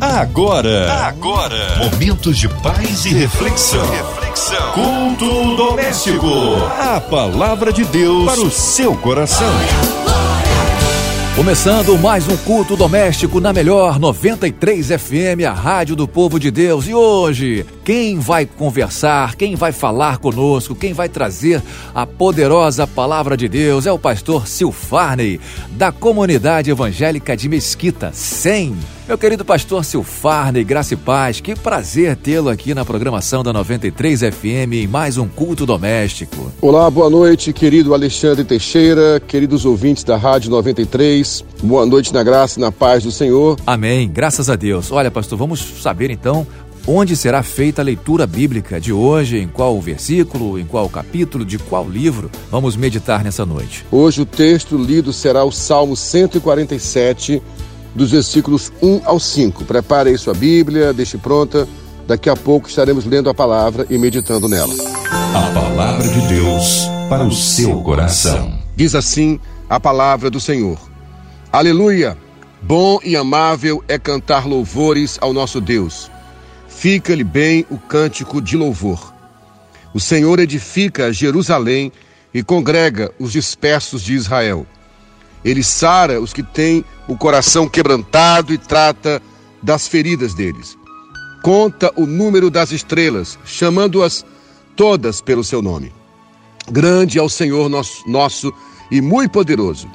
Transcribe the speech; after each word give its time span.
Agora, 0.00 0.92
agora, 1.08 1.76
momentos 1.78 2.38
de 2.38 2.48
paz 2.48 3.04
e 3.04 3.08
reflexão. 3.08 3.84
reflexão. 3.90 4.72
Culto 4.72 5.56
doméstico. 5.56 6.28
A 6.78 7.00
palavra 7.00 7.72
de 7.72 7.84
Deus 7.84 8.24
para 8.24 8.40
o 8.40 8.48
seu 8.48 8.94
coração. 8.94 9.50
Começando 11.34 11.98
mais 11.98 12.28
um 12.28 12.36
culto 12.36 12.76
doméstico 12.76 13.40
na 13.40 13.52
melhor 13.52 13.98
93 13.98 14.86
FM, 14.86 15.44
a 15.48 15.52
rádio 15.52 15.96
do 15.96 16.06
povo 16.06 16.38
de 16.38 16.52
Deus. 16.52 16.86
E 16.86 16.94
hoje, 16.94 17.66
quem 17.84 18.20
vai 18.20 18.46
conversar, 18.46 19.34
quem 19.34 19.56
vai 19.56 19.72
falar 19.72 20.18
conosco, 20.18 20.76
quem 20.76 20.92
vai 20.92 21.08
trazer 21.08 21.60
a 21.92 22.06
poderosa 22.06 22.86
palavra 22.86 23.36
de 23.36 23.48
Deus 23.48 23.84
é 23.84 23.90
o 23.90 23.98
pastor 23.98 24.46
Silfarney, 24.46 25.40
da 25.70 25.90
comunidade 25.90 26.70
evangélica 26.70 27.36
de 27.36 27.48
Mesquita, 27.48 28.12
100. 28.12 28.97
Meu 29.08 29.16
querido 29.16 29.42
pastor 29.42 29.86
Silfarney, 29.86 30.62
graça 30.62 30.92
e 30.92 30.96
paz, 30.98 31.40
que 31.40 31.56
prazer 31.56 32.14
tê-lo 32.14 32.50
aqui 32.50 32.74
na 32.74 32.84
programação 32.84 33.42
da 33.42 33.54
93 33.54 34.20
FM 34.20 34.74
em 34.74 34.86
mais 34.86 35.16
um 35.16 35.26
culto 35.26 35.64
doméstico. 35.64 36.52
Olá, 36.60 36.90
boa 36.90 37.08
noite, 37.08 37.50
querido 37.54 37.94
Alexandre 37.94 38.44
Teixeira, 38.44 39.18
queridos 39.18 39.64
ouvintes 39.64 40.04
da 40.04 40.18
Rádio 40.18 40.50
93. 40.50 41.42
Boa 41.62 41.86
noite 41.86 42.12
na 42.12 42.22
graça 42.22 42.58
e 42.58 42.60
na 42.60 42.70
paz 42.70 43.02
do 43.02 43.10
Senhor. 43.10 43.58
Amém, 43.66 44.06
graças 44.10 44.50
a 44.50 44.56
Deus. 44.56 44.92
Olha, 44.92 45.10
pastor, 45.10 45.38
vamos 45.38 45.58
saber 45.82 46.10
então 46.10 46.46
onde 46.86 47.16
será 47.16 47.42
feita 47.42 47.80
a 47.80 47.84
leitura 47.84 48.26
bíblica 48.26 48.78
de 48.78 48.92
hoje, 48.92 49.38
em 49.38 49.48
qual 49.48 49.80
versículo, 49.80 50.58
em 50.58 50.66
qual 50.66 50.86
capítulo, 50.86 51.46
de 51.46 51.56
qual 51.58 51.88
livro 51.88 52.30
vamos 52.50 52.76
meditar 52.76 53.24
nessa 53.24 53.46
noite. 53.46 53.86
Hoje 53.90 54.20
o 54.20 54.26
texto 54.26 54.76
lido 54.76 55.14
será 55.14 55.44
o 55.44 55.52
Salmo 55.52 55.96
147 55.96 57.42
dos 57.98 58.12
versículos 58.12 58.72
1 58.80 59.02
ao 59.04 59.20
5. 59.20 59.64
Prepare 59.64 60.08
aí 60.08 60.16
sua 60.16 60.32
Bíblia, 60.32 60.94
deixe 60.94 61.18
pronta. 61.18 61.68
Daqui 62.06 62.30
a 62.30 62.36
pouco 62.36 62.68
estaremos 62.68 63.04
lendo 63.04 63.28
a 63.28 63.34
palavra 63.34 63.86
e 63.90 63.98
meditando 63.98 64.48
nela. 64.48 64.72
A 65.34 65.52
palavra 65.52 66.08
de 66.08 66.20
Deus 66.28 66.86
para 67.10 67.24
o 67.24 67.32
seu 67.32 67.82
coração. 67.82 68.56
Diz 68.74 68.94
assim 68.94 69.38
a 69.68 69.78
palavra 69.78 70.30
do 70.30 70.40
Senhor. 70.40 70.78
Aleluia! 71.52 72.16
Bom 72.62 72.98
e 73.04 73.14
amável 73.16 73.84
é 73.86 73.98
cantar 73.98 74.46
louvores 74.46 75.18
ao 75.20 75.32
nosso 75.32 75.60
Deus. 75.60 76.10
Fica-lhe 76.68 77.24
bem 77.24 77.66
o 77.70 77.76
cântico 77.76 78.40
de 78.40 78.56
louvor. 78.56 79.12
O 79.92 80.00
Senhor 80.00 80.38
edifica 80.38 81.12
Jerusalém 81.12 81.92
e 82.32 82.42
congrega 82.42 83.12
os 83.18 83.32
dispersos 83.32 84.02
de 84.02 84.14
Israel. 84.14 84.66
Ele 85.44 85.62
sara 85.62 86.20
os 86.20 86.32
que 86.32 86.42
têm 86.42 86.84
o 87.06 87.16
coração 87.16 87.68
quebrantado 87.68 88.52
e 88.52 88.58
trata 88.58 89.22
das 89.62 89.86
feridas 89.86 90.34
deles. 90.34 90.76
Conta 91.42 91.92
o 91.96 92.04
número 92.04 92.50
das 92.50 92.72
estrelas, 92.72 93.38
chamando-as 93.44 94.24
todas 94.76 95.20
pelo 95.20 95.44
seu 95.44 95.62
nome. 95.62 95.92
Grande 96.70 97.18
é 97.18 97.22
o 97.22 97.28
Senhor 97.28 97.68
nosso, 97.68 98.08
nosso 98.08 98.52
e 98.90 99.00
muito 99.00 99.30
poderoso. 99.30 99.88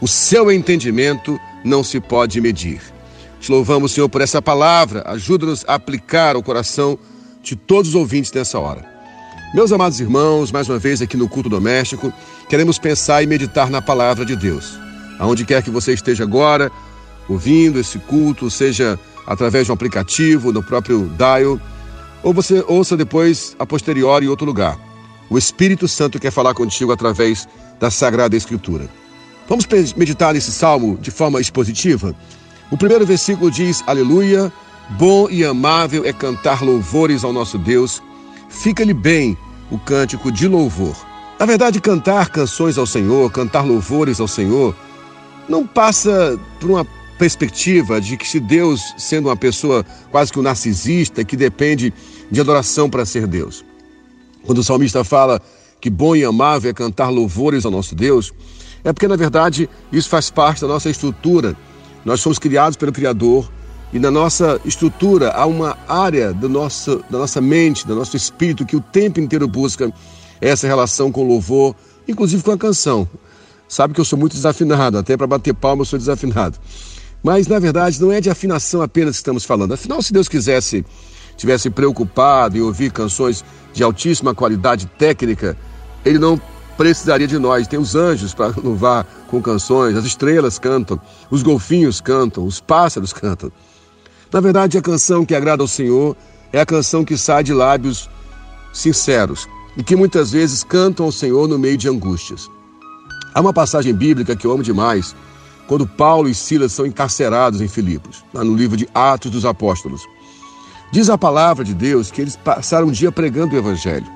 O 0.00 0.08
seu 0.08 0.50
entendimento 0.50 1.38
não 1.64 1.82
se 1.82 2.00
pode 2.00 2.40
medir. 2.40 2.80
Te 3.40 3.50
louvamos, 3.50 3.92
Senhor, 3.92 4.08
por 4.08 4.20
essa 4.20 4.42
palavra. 4.42 5.02
Ajuda-nos 5.06 5.64
a 5.66 5.74
aplicar 5.74 6.36
o 6.36 6.42
coração 6.42 6.98
de 7.42 7.56
todos 7.56 7.90
os 7.90 7.94
ouvintes 7.94 8.32
nessa 8.32 8.58
hora. 8.58 8.84
Meus 9.54 9.72
amados 9.72 9.98
irmãos, 10.00 10.52
mais 10.52 10.68
uma 10.68 10.78
vez 10.78 11.00
aqui 11.00 11.16
no 11.16 11.28
culto 11.28 11.48
doméstico, 11.48 12.12
queremos 12.48 12.78
pensar 12.78 13.22
e 13.22 13.26
meditar 13.26 13.70
na 13.70 13.80
palavra 13.80 14.24
de 14.24 14.36
Deus 14.36 14.87
aonde 15.18 15.44
quer 15.44 15.62
que 15.62 15.70
você 15.70 15.92
esteja 15.92 16.24
agora, 16.24 16.70
ouvindo 17.28 17.78
esse 17.78 17.98
culto, 17.98 18.50
seja 18.50 18.98
através 19.26 19.66
de 19.66 19.72
um 19.72 19.74
aplicativo, 19.74 20.52
no 20.52 20.62
próprio 20.62 21.10
dial, 21.16 21.60
ou 22.22 22.32
você 22.32 22.64
ouça 22.66 22.96
depois 22.96 23.54
a 23.58 23.66
posteriori 23.66 24.26
em 24.26 24.28
outro 24.28 24.46
lugar. 24.46 24.78
O 25.30 25.36
Espírito 25.36 25.86
Santo 25.86 26.18
quer 26.18 26.30
falar 26.30 26.54
contigo 26.54 26.90
através 26.90 27.46
da 27.78 27.90
Sagrada 27.90 28.36
Escritura. 28.36 28.88
Vamos 29.46 29.66
meditar 29.96 30.32
nesse 30.32 30.52
salmo 30.52 30.98
de 30.98 31.10
forma 31.10 31.40
expositiva? 31.40 32.14
O 32.70 32.76
primeiro 32.76 33.06
versículo 33.06 33.50
diz: 33.50 33.82
Aleluia, 33.86 34.52
bom 34.90 35.28
e 35.30 35.44
amável 35.44 36.04
é 36.04 36.12
cantar 36.12 36.62
louvores 36.62 37.24
ao 37.24 37.32
nosso 37.32 37.58
Deus, 37.58 38.02
fica-lhe 38.48 38.94
bem 38.94 39.36
o 39.70 39.78
cântico 39.78 40.32
de 40.32 40.48
louvor. 40.48 40.96
Na 41.38 41.46
verdade, 41.46 41.80
cantar 41.80 42.30
canções 42.30 42.76
ao 42.78 42.86
Senhor, 42.86 43.30
cantar 43.30 43.64
louvores 43.64 44.20
ao 44.20 44.26
Senhor, 44.26 44.74
não 45.48 45.66
passa 45.66 46.38
por 46.60 46.70
uma 46.70 46.86
perspectiva 47.18 48.00
de 48.00 48.16
que 48.16 48.28
se 48.28 48.38
Deus, 48.38 48.94
sendo 48.96 49.28
uma 49.28 49.36
pessoa 49.36 49.84
quase 50.10 50.32
que 50.32 50.38
um 50.38 50.42
narcisista, 50.42 51.24
que 51.24 51.36
depende 51.36 51.92
de 52.30 52.40
adoração 52.40 52.88
para 52.88 53.04
ser 53.04 53.26
Deus. 53.26 53.64
Quando 54.44 54.58
o 54.58 54.64
salmista 54.64 55.02
fala 55.02 55.40
que 55.80 55.90
bom 55.90 56.14
e 56.14 56.24
amável 56.24 56.70
é 56.70 56.74
cantar 56.74 57.08
louvores 57.08 57.64
ao 57.64 57.72
nosso 57.72 57.94
Deus, 57.94 58.32
é 58.84 58.92
porque, 58.92 59.08
na 59.08 59.16
verdade, 59.16 59.68
isso 59.92 60.08
faz 60.08 60.30
parte 60.30 60.60
da 60.60 60.68
nossa 60.68 60.88
estrutura. 60.88 61.56
Nós 62.04 62.20
somos 62.20 62.38
criados 62.38 62.76
pelo 62.76 62.92
Criador 62.92 63.50
e 63.92 63.98
na 63.98 64.10
nossa 64.10 64.60
estrutura 64.64 65.30
há 65.30 65.46
uma 65.46 65.76
área 65.88 66.32
do 66.32 66.48
nosso, 66.48 67.02
da 67.10 67.18
nossa 67.18 67.40
mente, 67.40 67.86
do 67.86 67.94
nosso 67.94 68.16
espírito, 68.16 68.64
que 68.64 68.76
o 68.76 68.80
tempo 68.80 69.20
inteiro 69.20 69.48
busca 69.48 69.92
essa 70.40 70.66
relação 70.66 71.10
com 71.10 71.24
o 71.24 71.28
louvor, 71.28 71.74
inclusive 72.06 72.42
com 72.42 72.52
a 72.52 72.58
canção 72.58 73.08
sabe 73.68 73.94
que 73.94 74.00
eu 74.00 74.04
sou 74.04 74.18
muito 74.18 74.32
desafinado, 74.32 74.98
até 74.98 75.16
para 75.16 75.26
bater 75.26 75.54
palma 75.54 75.82
eu 75.82 75.86
sou 75.86 75.98
desafinado. 75.98 76.58
Mas 77.22 77.46
na 77.46 77.58
verdade 77.58 78.00
não 78.00 78.10
é 78.10 78.20
de 78.20 78.30
afinação 78.30 78.80
apenas 78.80 79.16
que 79.16 79.20
estamos 79.20 79.44
falando. 79.44 79.74
Afinal, 79.74 80.00
se 80.02 80.12
Deus 80.12 80.28
quisesse, 80.28 80.84
tivesse 81.36 81.68
preocupado 81.68 82.56
em 82.56 82.60
ouvir 82.60 82.90
canções 82.90 83.44
de 83.72 83.82
altíssima 83.82 84.34
qualidade 84.34 84.86
técnica, 84.86 85.56
ele 86.04 86.18
não 86.18 86.40
precisaria 86.76 87.26
de 87.26 87.38
nós. 87.38 87.66
Tem 87.66 87.78
os 87.78 87.94
anjos 87.94 88.32
para 88.32 88.54
louvar 88.62 89.04
com 89.28 89.42
canções, 89.42 89.96
as 89.96 90.04
estrelas 90.04 90.58
cantam, 90.58 90.98
os 91.30 91.42
golfinhos 91.42 92.00
cantam, 92.00 92.46
os 92.46 92.60
pássaros 92.60 93.12
cantam. 93.12 93.52
Na 94.32 94.40
verdade, 94.40 94.78
a 94.78 94.82
canção 94.82 95.24
que 95.24 95.34
agrada 95.34 95.62
ao 95.62 95.68
Senhor 95.68 96.16
é 96.52 96.60
a 96.60 96.66
canção 96.66 97.04
que 97.04 97.16
sai 97.16 97.42
de 97.42 97.52
lábios 97.52 98.08
sinceros 98.72 99.48
e 99.76 99.82
que 99.82 99.96
muitas 99.96 100.32
vezes 100.32 100.62
cantam 100.62 101.06
ao 101.06 101.12
Senhor 101.12 101.48
no 101.48 101.58
meio 101.58 101.76
de 101.76 101.88
angústias. 101.88 102.48
Há 103.34 103.40
uma 103.40 103.52
passagem 103.52 103.94
bíblica 103.94 104.34
que 104.34 104.46
eu 104.46 104.52
amo 104.52 104.62
demais, 104.62 105.14
quando 105.66 105.86
Paulo 105.86 106.28
e 106.28 106.34
Silas 106.34 106.72
são 106.72 106.86
encarcerados 106.86 107.60
em 107.60 107.68
Filipos, 107.68 108.24
lá 108.32 108.42
no 108.42 108.54
livro 108.54 108.76
de 108.76 108.88
Atos 108.94 109.30
dos 109.30 109.44
Apóstolos. 109.44 110.02
Diz 110.90 111.10
a 111.10 111.18
palavra 111.18 111.62
de 111.64 111.74
Deus 111.74 112.10
que 112.10 112.22
eles 112.22 112.36
passaram 112.36 112.88
um 112.88 112.90
dia 112.90 113.12
pregando 113.12 113.54
o 113.54 113.58
Evangelho. 113.58 114.06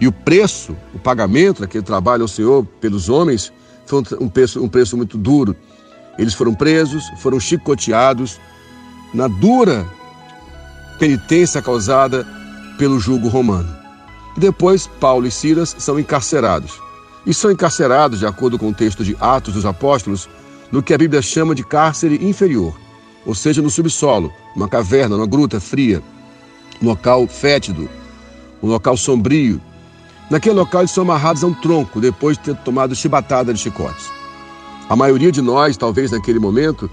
E 0.00 0.06
o 0.06 0.12
preço, 0.12 0.76
o 0.94 0.98
pagamento 0.98 1.62
daquele 1.62 1.82
trabalho 1.82 2.22
ao 2.22 2.28
Senhor 2.28 2.64
pelos 2.80 3.08
homens, 3.08 3.52
foi 3.84 4.02
um 4.20 4.28
preço, 4.28 4.62
um 4.62 4.68
preço 4.68 4.96
muito 4.96 5.18
duro. 5.18 5.56
Eles 6.16 6.34
foram 6.34 6.54
presos, 6.54 7.04
foram 7.18 7.40
chicoteados 7.40 8.38
na 9.12 9.26
dura 9.26 9.84
penitência 10.98 11.60
causada 11.60 12.26
pelo 12.78 13.00
jugo 13.00 13.28
romano. 13.28 13.74
E 14.36 14.40
depois 14.40 14.86
Paulo 14.86 15.26
e 15.26 15.30
Silas 15.30 15.74
são 15.78 15.98
encarcerados 15.98 16.85
e 17.26 17.34
são 17.34 17.50
encarcerados, 17.50 18.20
de 18.20 18.26
acordo 18.26 18.58
com 18.58 18.68
o 18.68 18.74
texto 18.74 19.04
de 19.04 19.16
Atos 19.20 19.54
dos 19.54 19.66
Apóstolos, 19.66 20.28
no 20.70 20.82
que 20.82 20.94
a 20.94 20.98
Bíblia 20.98 21.20
chama 21.20 21.54
de 21.54 21.64
cárcere 21.64 22.24
inferior, 22.24 22.74
ou 23.26 23.34
seja, 23.34 23.60
no 23.60 23.68
subsolo, 23.68 24.32
uma 24.54 24.68
caverna, 24.68 25.16
uma 25.16 25.26
gruta 25.26 25.60
fria, 25.60 26.02
um 26.80 26.86
local 26.86 27.26
fétido, 27.26 27.88
um 28.62 28.68
local 28.68 28.96
sombrio. 28.96 29.60
Naquele 30.30 30.54
local 30.54 30.82
eles 30.82 30.92
são 30.92 31.02
amarrados 31.02 31.42
a 31.42 31.46
um 31.46 31.54
tronco 31.54 32.00
depois 32.00 32.38
de 32.38 32.44
ter 32.44 32.56
tomado 32.56 32.94
chibatada 32.94 33.52
de 33.52 33.60
chicotes. 33.60 34.10
A 34.88 34.94
maioria 34.94 35.32
de 35.32 35.42
nós, 35.42 35.76
talvez 35.76 36.12
naquele 36.12 36.38
momento, 36.38 36.88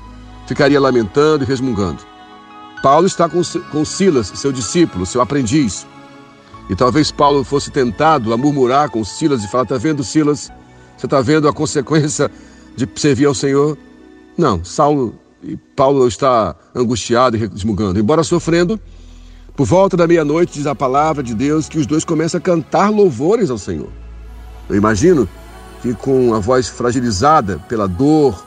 ficaria 0.48 0.80
lamentando 0.80 1.44
e 1.44 1.48
resmungando. 1.48 2.00
Paulo 2.82 3.06
está 3.06 3.30
com, 3.30 3.42
com 3.72 3.86
Silas, 3.86 4.32
seu 4.36 4.52
discípulo, 4.52 5.06
seu 5.06 5.22
aprendiz, 5.22 5.86
e 6.70 6.76
talvez 6.76 7.12
Paulo 7.12 7.44
fosse 7.44 7.70
tentado 7.70 8.34
a 8.34 8.38
murmurar 8.38 8.90
com 8.90 9.04
Silas 9.04 9.44
e 9.44 9.48
falar: 9.48 9.64
Está 9.64 9.78
vendo, 9.78 10.04
Silas? 10.04 10.52
Você 10.98 11.06
está 11.06 11.22
vendo 11.22 11.48
a 11.48 11.54
consequência 11.54 12.32
de 12.76 12.88
servir 12.96 13.26
ao 13.26 13.36
Senhor? 13.36 13.78
Não, 14.38 14.64
Saulo 14.64 15.16
e 15.44 15.58
Paulo 15.58 16.08
está 16.08 16.56
angustiado 16.74 17.36
e 17.36 17.40
resmungando. 17.40 18.00
Embora 18.00 18.24
sofrendo, 18.24 18.80
por 19.56 19.68
volta 19.68 19.98
da 19.98 20.08
meia-noite, 20.08 20.54
diz 20.54 20.66
a 20.66 20.74
palavra 20.74 21.22
de 21.22 21.36
Deus 21.36 21.68
que 21.68 21.78
os 21.78 21.86
dois 21.86 22.06
começam 22.06 22.38
a 22.38 22.42
cantar 22.42 22.90
louvores 22.90 23.50
ao 23.50 23.58
Senhor. 23.58 23.90
Eu 24.70 24.76
imagino 24.76 25.28
que 25.82 25.94
com 25.94 26.34
a 26.34 26.40
voz 26.40 26.70
fragilizada 26.70 27.60
pela 27.68 27.88
dor, 27.88 28.44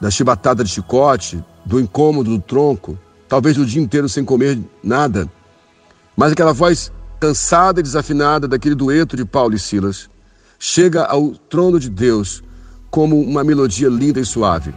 da 0.00 0.10
chibatada 0.10 0.62
de 0.62 0.70
chicote, 0.70 1.42
do 1.64 1.80
incômodo 1.80 2.30
do 2.30 2.38
tronco, 2.38 2.98
talvez 3.26 3.56
o 3.56 3.64
dia 3.64 3.82
inteiro 3.82 4.08
sem 4.08 4.24
comer 4.24 4.58
nada, 4.84 5.28
mas 6.14 6.32
aquela 6.32 6.52
voz 6.52 6.92
cansada 7.20 7.80
e 7.80 7.82
desafinada 7.82 8.46
daquele 8.46 8.74
dueto 8.74 9.16
de 9.16 9.24
Paulo 9.24 9.54
e 9.54 9.58
Silas, 9.58 10.08
chega 10.58 11.04
ao 11.04 11.30
trono 11.30 11.78
de 11.78 11.90
Deus 11.90 12.42
como 12.90 13.20
uma 13.20 13.44
melodia 13.44 13.88
linda 13.88 14.20
e 14.20 14.24
suave. 14.24 14.74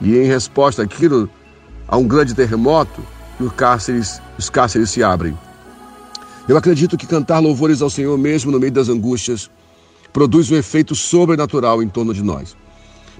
E 0.00 0.16
em 0.16 0.24
resposta 0.24 0.82
àquilo, 0.82 1.28
há 1.86 1.96
um 1.96 2.06
grande 2.06 2.34
terremoto 2.34 3.02
os 3.38 3.52
cárceres, 3.52 4.20
os 4.38 4.48
cárceres 4.48 4.90
se 4.90 5.02
abrem. 5.02 5.36
Eu 6.48 6.56
acredito 6.56 6.96
que 6.96 7.06
cantar 7.06 7.38
louvores 7.38 7.82
ao 7.82 7.90
Senhor, 7.90 8.16
mesmo 8.16 8.50
no 8.50 8.60
meio 8.60 8.72
das 8.72 8.88
angústias, 8.88 9.50
produz 10.12 10.50
um 10.50 10.56
efeito 10.56 10.94
sobrenatural 10.94 11.82
em 11.82 11.88
torno 11.88 12.14
de 12.14 12.22
nós. 12.22 12.56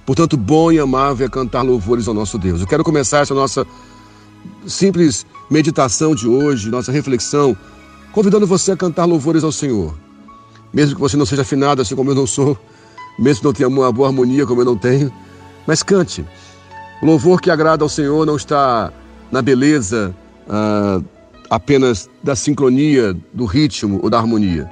Portanto, 0.06 0.36
bom 0.36 0.70
e 0.70 0.78
amável 0.78 1.26
é 1.26 1.30
cantar 1.30 1.62
louvores 1.62 2.06
ao 2.06 2.14
nosso 2.14 2.38
Deus. 2.38 2.60
Eu 2.60 2.66
quero 2.66 2.84
começar 2.84 3.18
essa 3.18 3.34
nossa 3.34 3.66
simples 4.66 5.26
meditação 5.50 6.14
de 6.14 6.28
hoje, 6.28 6.70
nossa 6.70 6.92
reflexão, 6.92 7.56
convidando 8.16 8.46
você 8.46 8.72
a 8.72 8.76
cantar 8.78 9.04
louvores 9.04 9.44
ao 9.44 9.52
Senhor. 9.52 9.94
Mesmo 10.72 10.94
que 10.94 11.00
você 11.02 11.18
não 11.18 11.26
seja 11.26 11.42
afinado, 11.42 11.82
assim 11.82 11.94
como 11.94 12.12
eu 12.12 12.14
não 12.14 12.26
sou, 12.26 12.58
mesmo 13.18 13.40
que 13.40 13.44
não 13.44 13.52
tenha 13.52 13.68
uma 13.68 13.92
boa 13.92 14.08
harmonia, 14.08 14.46
como 14.46 14.62
eu 14.62 14.64
não 14.64 14.74
tenho, 14.74 15.12
mas 15.66 15.82
cante. 15.82 16.24
O 17.02 17.04
louvor 17.04 17.42
que 17.42 17.50
agrada 17.50 17.84
ao 17.84 17.90
Senhor 17.90 18.24
não 18.24 18.34
está 18.34 18.90
na 19.30 19.42
beleza 19.42 20.16
ah, 20.48 21.02
apenas 21.50 22.08
da 22.22 22.34
sincronia, 22.34 23.14
do 23.34 23.44
ritmo 23.44 24.00
ou 24.02 24.08
da 24.08 24.16
harmonia, 24.16 24.66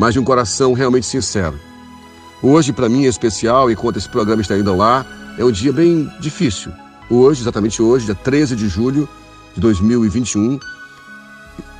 mas 0.00 0.14
de 0.14 0.18
um 0.18 0.24
coração 0.24 0.72
realmente 0.72 1.06
sincero. 1.06 1.54
Hoje, 2.42 2.72
para 2.72 2.88
mim, 2.88 3.04
é 3.04 3.08
especial, 3.08 3.70
enquanto 3.70 3.98
esse 3.98 4.08
programa 4.08 4.42
está 4.42 4.58
indo 4.58 4.72
ao 4.72 4.82
ar, 4.82 5.06
é 5.38 5.44
um 5.44 5.52
dia 5.52 5.72
bem 5.72 6.10
difícil. 6.18 6.72
Hoje, 7.08 7.42
exatamente 7.42 7.80
hoje, 7.80 8.06
dia 8.06 8.14
13 8.16 8.56
de 8.56 8.68
julho 8.68 9.08
de 9.54 9.60
2021, 9.60 10.58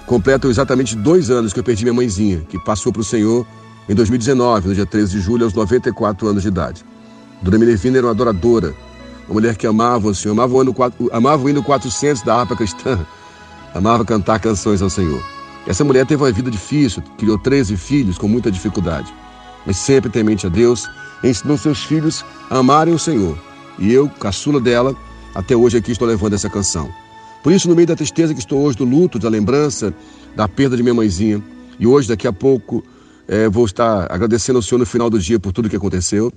completam 0.08 0.50
exatamente 0.50 0.96
dois 0.96 1.30
anos 1.30 1.52
que 1.52 1.60
eu 1.60 1.62
perdi 1.62 1.84
minha 1.84 1.94
mãezinha, 1.94 2.40
que 2.48 2.58
passou 2.58 2.90
para 2.90 3.02
o 3.02 3.04
Senhor 3.04 3.46
em 3.88 3.94
2019, 3.94 4.68
no 4.68 4.74
dia 4.74 4.86
13 4.86 5.12
de 5.12 5.20
julho, 5.20 5.44
aos 5.44 5.52
94 5.52 6.26
anos 6.26 6.42
de 6.42 6.48
idade. 6.48 6.84
Dona 7.42 7.58
Minervina 7.58 7.98
era 7.98 8.06
uma 8.06 8.12
adoradora, 8.12 8.74
uma 9.28 9.34
mulher 9.34 9.54
que 9.54 9.66
amava 9.66 10.08
o 10.08 10.14
Senhor, 10.14 10.32
amava 10.32 10.54
o, 10.54 10.60
ano, 10.60 10.74
amava 11.12 11.44
o 11.44 11.48
hino 11.48 11.62
400 11.62 12.22
da 12.22 12.40
harpa 12.40 12.56
cristã, 12.56 12.98
amava 13.74 14.04
cantar 14.04 14.40
canções 14.40 14.80
ao 14.80 14.88
Senhor. 14.88 15.22
Essa 15.66 15.84
mulher 15.84 16.06
teve 16.06 16.22
uma 16.22 16.32
vida 16.32 16.50
difícil, 16.50 17.02
criou 17.18 17.38
13 17.38 17.76
filhos 17.76 18.16
com 18.16 18.26
muita 18.26 18.50
dificuldade, 18.50 19.14
mas 19.66 19.76
sempre 19.76 20.10
temente 20.10 20.46
a 20.46 20.48
Deus, 20.48 20.88
ensinou 21.22 21.58
seus 21.58 21.84
filhos 21.84 22.24
a 22.48 22.56
amarem 22.56 22.94
o 22.94 22.98
Senhor. 22.98 23.38
E 23.78 23.92
eu, 23.92 24.08
caçula 24.08 24.58
dela, 24.58 24.96
até 25.34 25.54
hoje 25.54 25.76
aqui 25.76 25.92
estou 25.92 26.08
levando 26.08 26.32
essa 26.32 26.48
canção. 26.48 26.88
Por 27.48 27.54
isso, 27.54 27.66
no 27.66 27.74
meio 27.74 27.88
da 27.88 27.96
tristeza 27.96 28.34
que 28.34 28.40
estou 28.40 28.60
hoje, 28.60 28.76
do 28.76 28.84
luto, 28.84 29.18
da 29.18 29.30
lembrança, 29.30 29.94
da 30.36 30.46
perda 30.46 30.76
de 30.76 30.82
minha 30.82 30.92
mãezinha, 30.92 31.42
e 31.80 31.86
hoje, 31.86 32.06
daqui 32.06 32.28
a 32.28 32.32
pouco, 32.32 32.84
é, 33.26 33.48
vou 33.48 33.64
estar 33.64 34.06
agradecendo 34.12 34.58
ao 34.58 34.62
Senhor 34.62 34.78
no 34.78 34.84
final 34.84 35.08
do 35.08 35.18
dia 35.18 35.40
por 35.40 35.50
tudo 35.50 35.66
que 35.66 35.74
aconteceu, 35.74 36.30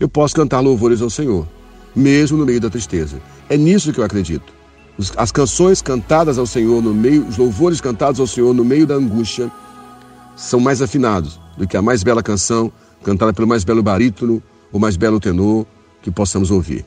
eu 0.00 0.08
posso 0.08 0.34
cantar 0.34 0.58
louvores 0.58 1.00
ao 1.00 1.08
Senhor 1.08 1.46
mesmo 1.94 2.36
no 2.36 2.44
meio 2.44 2.60
da 2.60 2.68
tristeza. 2.68 3.22
É 3.48 3.56
nisso 3.56 3.92
que 3.92 4.00
eu 4.00 4.04
acredito. 4.04 4.52
As 5.16 5.30
canções 5.30 5.80
cantadas 5.80 6.38
ao 6.38 6.46
Senhor 6.46 6.82
no 6.82 6.92
meio, 6.92 7.24
os 7.28 7.36
louvores 7.36 7.80
cantados 7.80 8.18
ao 8.18 8.26
Senhor 8.26 8.52
no 8.52 8.64
meio 8.64 8.84
da 8.84 8.96
angústia, 8.96 9.48
são 10.34 10.58
mais 10.58 10.82
afinados 10.82 11.38
do 11.56 11.68
que 11.68 11.76
a 11.76 11.82
mais 11.82 12.02
bela 12.02 12.20
canção 12.20 12.72
cantada 13.04 13.32
pelo 13.32 13.46
mais 13.46 13.62
belo 13.62 13.80
barítono 13.80 14.42
ou 14.72 14.80
mais 14.80 14.96
belo 14.96 15.20
tenor 15.20 15.64
que 16.02 16.10
possamos 16.10 16.50
ouvir. 16.50 16.84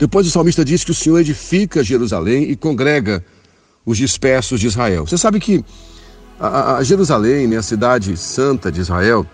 Depois 0.00 0.26
o 0.26 0.30
salmista 0.30 0.64
diz 0.64 0.82
que 0.82 0.92
o 0.92 0.94
Senhor 0.94 1.18
edifica 1.18 1.84
Jerusalém 1.84 2.50
e 2.50 2.56
congrega 2.56 3.22
os 3.84 3.98
dispersos 3.98 4.58
de 4.58 4.66
Israel. 4.66 5.06
Você 5.06 5.18
sabe 5.18 5.38
que 5.38 5.62
a, 6.40 6.76
a 6.76 6.82
Jerusalém, 6.82 7.46
né, 7.46 7.58
a 7.58 7.62
cidade 7.62 8.16
santa 8.16 8.72
de 8.72 8.80
Israel, 8.80 9.26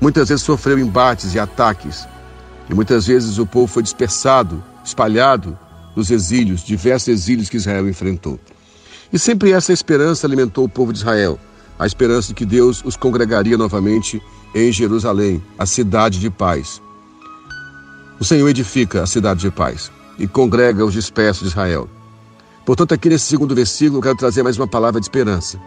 muitas 0.00 0.30
vezes 0.30 0.44
sofreu 0.44 0.80
embates 0.80 1.32
e 1.32 1.38
ataques 1.38 2.08
e 2.68 2.74
muitas 2.74 3.06
vezes 3.06 3.38
o 3.38 3.46
povo 3.46 3.68
foi 3.68 3.84
dispersado, 3.84 4.64
espalhado 4.84 5.56
nos 5.94 6.10
exílios, 6.10 6.64
diversos 6.64 7.06
exílios 7.06 7.48
que 7.48 7.56
Israel 7.56 7.88
enfrentou. 7.88 8.40
E 9.12 9.18
sempre 9.18 9.52
essa 9.52 9.72
esperança 9.72 10.26
alimentou 10.26 10.64
o 10.64 10.68
povo 10.68 10.92
de 10.92 10.98
Israel, 10.98 11.38
a 11.78 11.86
esperança 11.86 12.28
de 12.28 12.34
que 12.34 12.44
Deus 12.44 12.82
os 12.84 12.96
congregaria 12.96 13.56
novamente 13.56 14.20
em 14.52 14.72
Jerusalém, 14.72 15.40
a 15.56 15.66
cidade 15.66 16.18
de 16.18 16.30
paz. 16.30 16.82
O 18.18 18.24
Senhor 18.24 18.48
edifica 18.48 19.02
a 19.02 19.06
cidade 19.06 19.40
de 19.40 19.50
paz 19.50 19.90
e 20.18 20.26
congrega 20.26 20.84
os 20.84 20.92
dispersos 20.92 21.42
de 21.42 21.48
Israel. 21.48 21.88
Portanto, 22.64 22.94
aqui 22.94 23.08
nesse 23.08 23.26
segundo 23.26 23.54
versículo, 23.54 23.98
eu 23.98 24.02
quero 24.02 24.16
trazer 24.16 24.42
mais 24.42 24.56
uma 24.56 24.68
palavra 24.68 25.00
de 25.00 25.06
esperança 25.06 25.58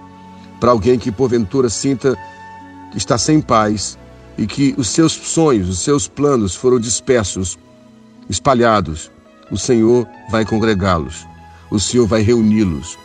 para 0.60 0.72
alguém 0.72 0.98
que 0.98 1.12
porventura 1.12 1.70
sinta 1.70 2.18
que 2.92 2.98
está 2.98 3.18
sem 3.18 3.42
paz 3.42 3.98
e 4.38 4.48
que 4.48 4.74
os 4.78 4.88
seus 4.88 5.12
sonhos, 5.12 5.70
os 5.70 5.80
seus 5.80 6.08
planos 6.08 6.56
foram 6.56 6.80
dispersos, 6.80 7.60
espalhados, 8.30 9.12
o 9.52 9.58
Senhor 9.58 10.08
vai 10.30 10.46
congregá-los, 10.46 11.26
o 11.70 11.80
Senhor 11.80 12.08
vai 12.08 12.22
reuni-los, 12.22 12.98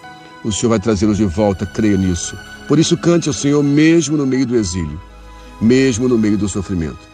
o 0.44 0.52
Senhor 0.52 0.70
vai 0.70 0.80
trazê-los 0.80 1.16
de 1.16 1.24
volta, 1.24 1.66
creio 1.66 1.98
nisso. 1.98 2.36
Por 2.68 2.78
isso, 2.78 2.96
cante 2.96 3.28
ao 3.28 3.34
Senhor 3.34 3.62
mesmo 3.62 4.16
no 4.16 4.26
meio 4.26 4.46
do 4.46 4.56
exílio, 4.56 5.00
mesmo 5.60 6.08
no 6.08 6.16
meio 6.16 6.38
do 6.38 6.48
sofrimento. 6.48 7.10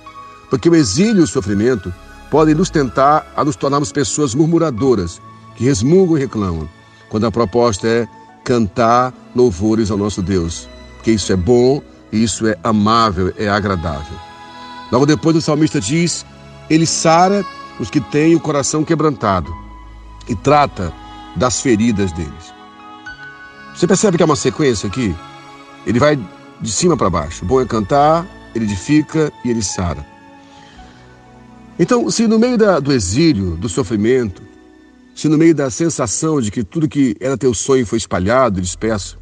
Porque 0.51 0.69
o 0.69 0.75
exílio 0.75 1.21
e 1.21 1.25
o 1.25 1.27
sofrimento 1.27 1.93
podem 2.31 2.55
nos 2.55 2.71
tentar 2.71 3.27
a 3.37 3.45
nos 3.45 3.57
tornarmos 3.57 3.93
pessoas 3.93 4.35
murmuradoras, 4.35 5.21
que 5.57 5.65
resmungam 5.65 6.17
e 6.17 6.21
reclamam, 6.21 6.69
quando 7.09 7.27
a 7.27 7.33
proposta 7.33 7.87
é 7.87 8.09
cantar 8.45 9.13
louvores 9.35 9.91
ao 9.91 9.99
nosso 9.99 10.23
Deus, 10.23 10.69
porque 10.97 11.13
isso 11.13 11.33
é 11.33 11.37
bom 11.37 11.83
isso 12.13 12.47
é 12.47 12.57
amável, 12.65 13.33
é 13.37 13.49
agradável. 13.49 14.17
Logo 14.91 15.07
depois 15.07 15.37
o 15.37 15.43
salmista 15.43 15.81
diz: 15.81 16.25
Ele 16.69 16.87
sara 16.87 17.45
os 17.79 17.91
que 17.91 18.01
têm 18.01 18.35
o 18.35 18.41
coração 18.41 18.85
quebrantado 18.85 19.55
e 20.29 20.35
trata 20.35 20.93
das 21.37 21.61
feridas 21.61 22.13
deles. 22.13 22.55
Você 23.75 23.87
percebe 23.87 24.17
que 24.17 24.23
é 24.23 24.27
uma 24.27 24.37
sequência 24.37 24.89
aqui? 24.89 25.15
Ele 25.87 26.01
vai 26.01 26.19
de 26.61 26.73
cima 26.73 26.97
para 26.97 27.11
baixo. 27.11 27.45
Bom 27.45 27.61
é 27.61 27.67
cantar, 27.67 28.27
ele 28.55 28.65
edifica 28.65 29.33
e 29.45 29.51
ele 29.51 29.63
sara. 29.63 30.05
Então, 31.79 32.11
se 32.11 32.27
no 32.27 32.39
meio 32.39 32.59
da, 32.59 32.81
do 32.81 32.93
exílio, 32.93 33.57
do 33.57 33.69
sofrimento, 33.69 34.43
se 35.15 35.29
no 35.29 35.39
meio 35.39 35.55
da 35.55 35.71
sensação 35.71 36.41
de 36.41 36.51
que 36.51 36.65
tudo 36.65 36.89
que 36.89 37.17
era 37.21 37.39
teu 37.39 37.55
sonho 37.55 37.87
foi 37.87 37.99
espalhado, 37.99 38.61
disperso, 38.61 39.19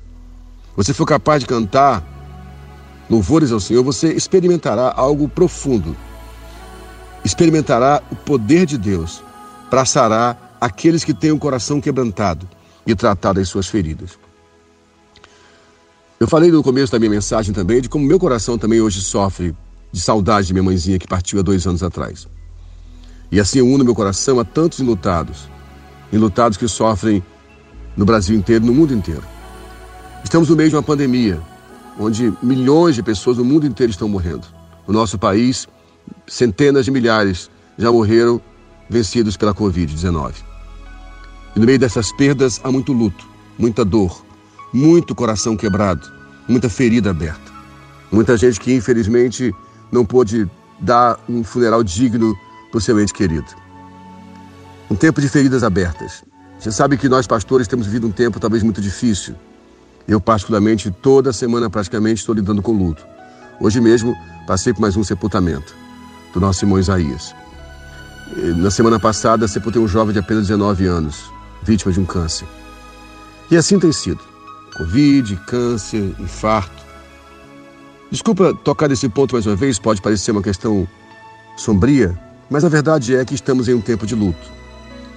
você 0.74 0.94
for 0.94 1.06
capaz 1.06 1.40
de 1.40 1.46
cantar 1.46 2.04
louvores 3.10 3.52
ao 3.52 3.60
Senhor, 3.60 3.82
você 3.82 4.12
experimentará 4.12 4.92
algo 4.96 5.28
profundo. 5.28 5.96
Experimentará 7.24 8.02
o 8.10 8.16
poder 8.16 8.66
de 8.66 8.78
Deus 8.78 9.22
para 9.68 9.84
sarar 9.84 10.56
aqueles 10.60 11.04
que 11.04 11.12
têm 11.12 11.32
o 11.32 11.38
coração 11.38 11.80
quebrantado 11.80 12.48
e 12.86 12.94
tratar 12.94 13.32
das 13.32 13.48
suas 13.48 13.66
feridas. 13.66 14.18
Eu 16.18 16.26
falei 16.26 16.50
no 16.50 16.62
começo 16.62 16.92
da 16.92 16.98
minha 16.98 17.10
mensagem 17.10 17.52
também 17.52 17.80
de 17.82 17.88
como 17.88 18.06
meu 18.06 18.18
coração 18.18 18.56
também 18.56 18.80
hoje 18.80 19.02
sofre 19.02 19.54
de 19.92 20.00
saudade 20.00 20.46
de 20.46 20.54
minha 20.54 20.62
mãezinha 20.62 20.98
que 20.98 21.06
partiu 21.06 21.38
há 21.38 21.42
dois 21.42 21.66
anos 21.66 21.82
atrás. 21.82 22.26
E 23.30 23.40
assim 23.40 23.59
eu 23.59 23.66
uno 23.66 23.85
meu 23.85 23.95
coração 23.95 24.38
a 24.38 24.45
tantos 24.45 24.80
enlutados, 24.80 25.49
enlutados 26.12 26.56
que 26.56 26.68
sofrem 26.68 27.23
no 27.97 28.04
Brasil 28.04 28.37
inteiro, 28.37 28.64
no 28.64 28.73
mundo 28.73 28.95
inteiro. 28.95 29.23
Estamos 30.23 30.49
no 30.49 30.56
meio 30.56 30.71
de 30.71 30.76
uma 30.76 30.83
pandemia, 30.83 31.40
onde 31.99 32.33
milhões 32.42 32.95
de 32.95 33.02
pessoas 33.02 33.38
no 33.38 33.45
mundo 33.45 33.66
inteiro 33.66 33.90
estão 33.90 34.09
morrendo. 34.09 34.47
No 34.87 34.95
nosso 34.95 35.18
país, 35.18 35.66
centenas 36.26 36.85
de 36.85 36.90
milhares 36.90 37.50
já 37.76 37.90
morreram 37.90 38.40
vencidos 38.88 39.37
pela 39.37 39.54
Covid-19. 39.54 40.35
E 41.54 41.61
no 41.61 41.66
meio 41.66 41.78
dessas 41.78 42.12
perdas 42.12 42.61
há 42.62 42.71
muito 42.71 42.92
luto, 42.92 43.26
muita 43.59 43.85
dor, 43.85 44.25
muito 44.73 45.14
coração 45.14 45.56
quebrado, 45.56 46.06
muita 46.49 46.68
ferida 46.68 47.11
aberta. 47.11 47.52
Muita 48.12 48.37
gente 48.37 48.61
que 48.61 48.73
infelizmente 48.73 49.52
não 49.90 50.04
pôde 50.04 50.49
dar 50.78 51.18
um 51.28 51.42
funeral 51.42 51.83
digno 51.83 52.37
para 52.70 52.78
o 52.78 52.80
seu 52.80 53.00
ente 53.00 53.12
querido. 53.12 53.46
Um 54.90 54.94
tempo 54.94 55.20
de 55.20 55.28
feridas 55.28 55.62
abertas. 55.62 56.25
Você 56.58 56.73
sabe 56.73 56.96
que 56.96 57.08
nós 57.08 57.26
pastores 57.26 57.68
temos 57.68 57.87
vivido 57.87 58.06
um 58.06 58.12
tempo 58.12 58.40
talvez 58.40 58.62
muito 58.62 58.80
difícil, 58.80 59.35
eu, 60.08 60.20
particularmente, 60.20 60.90
toda 60.90 61.32
semana 61.32 61.68
praticamente 61.68 62.20
estou 62.20 62.35
lidando 62.35 62.62
com 62.62 62.73
luto. 62.73 63.04
Hoje 63.61 63.80
mesmo, 63.80 64.14
passei 64.46 64.73
por 64.73 64.80
mais 64.80 64.96
um 64.96 65.02
sepultamento 65.02 65.75
do 66.32 66.40
nosso 66.40 66.64
irmão 66.64 66.78
Isaías. 66.78 67.35
Na 68.56 68.70
semana 68.70 69.00
passada, 69.00 69.49
sepultei 69.49 69.80
um 69.82 69.88
jovem 69.88 70.12
de 70.12 70.20
apenas 70.20 70.46
19 70.46 70.87
anos, 70.87 71.25
vítima 71.62 71.92
de 71.92 71.99
um 71.99 72.04
câncer. 72.04 72.46
E 73.50 73.56
assim 73.56 73.78
tem 73.78 73.90
sido. 73.92 74.20
Covid, 74.76 75.37
câncer, 75.46 76.14
infarto. 76.20 76.85
Desculpa 78.11 78.54
tocar 78.54 78.88
nesse 78.88 79.08
ponto 79.08 79.35
mais 79.35 79.46
uma 79.46 79.56
vez, 79.56 79.78
pode 79.78 80.00
parecer 80.00 80.30
uma 80.30 80.42
questão 80.42 80.87
sombria, 81.56 82.16
mas 82.50 82.64
a 82.64 82.68
verdade 82.68 83.16
é 83.16 83.24
que 83.24 83.34
estamos 83.34 83.68
em 83.68 83.74
um 83.74 83.80
tempo 83.80 84.06
de 84.06 84.14
luto, 84.14 84.50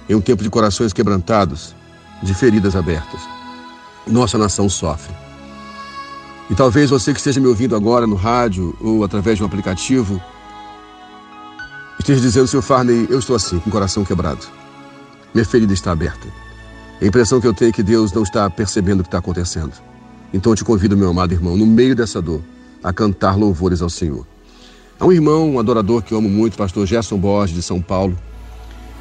em 0.08 0.14
um 0.14 0.20
tempo 0.20 0.42
de 0.42 0.50
corações 0.50 0.92
quebrantados, 0.92 1.74
de 2.22 2.34
feridas 2.34 2.76
abertas 2.76 3.20
nossa 4.06 4.38
nação 4.38 4.68
sofre. 4.68 5.14
E 6.48 6.54
talvez 6.54 6.90
você 6.90 7.12
que 7.12 7.18
esteja 7.18 7.40
me 7.40 7.46
ouvindo 7.46 7.76
agora 7.76 8.06
no 8.06 8.16
rádio 8.16 8.76
ou 8.80 9.04
através 9.04 9.36
de 9.36 9.42
um 9.42 9.46
aplicativo 9.46 10.20
esteja 11.98 12.20
dizendo, 12.20 12.48
seu 12.48 12.62
Farney, 12.62 13.06
eu 13.10 13.18
estou 13.18 13.36
assim, 13.36 13.58
com 13.58 13.68
o 13.68 13.72
coração 13.72 14.04
quebrado. 14.04 14.46
Minha 15.34 15.44
ferida 15.44 15.72
está 15.72 15.92
aberta. 15.92 16.26
A 17.00 17.04
impressão 17.04 17.40
que 17.40 17.46
eu 17.46 17.54
tenho 17.54 17.68
é 17.68 17.72
que 17.72 17.82
Deus 17.82 18.10
não 18.12 18.22
está 18.22 18.48
percebendo 18.48 19.00
o 19.00 19.02
que 19.02 19.08
está 19.08 19.18
acontecendo. 19.18 19.72
Então 20.32 20.52
eu 20.52 20.56
te 20.56 20.64
convido, 20.64 20.96
meu 20.96 21.10
amado 21.10 21.32
irmão, 21.32 21.56
no 21.56 21.66
meio 21.66 21.94
dessa 21.94 22.20
dor, 22.20 22.40
a 22.82 22.92
cantar 22.92 23.36
louvores 23.36 23.82
ao 23.82 23.90
Senhor. 23.90 24.26
Há 25.00 25.06
um 25.06 25.12
irmão, 25.12 25.52
um 25.52 25.58
adorador 25.58 26.02
que 26.02 26.12
eu 26.12 26.18
amo 26.18 26.28
muito, 26.28 26.58
pastor 26.58 26.86
Gerson 26.86 27.16
Borges, 27.16 27.56
de 27.56 27.62
São 27.62 27.80
Paulo. 27.80 28.18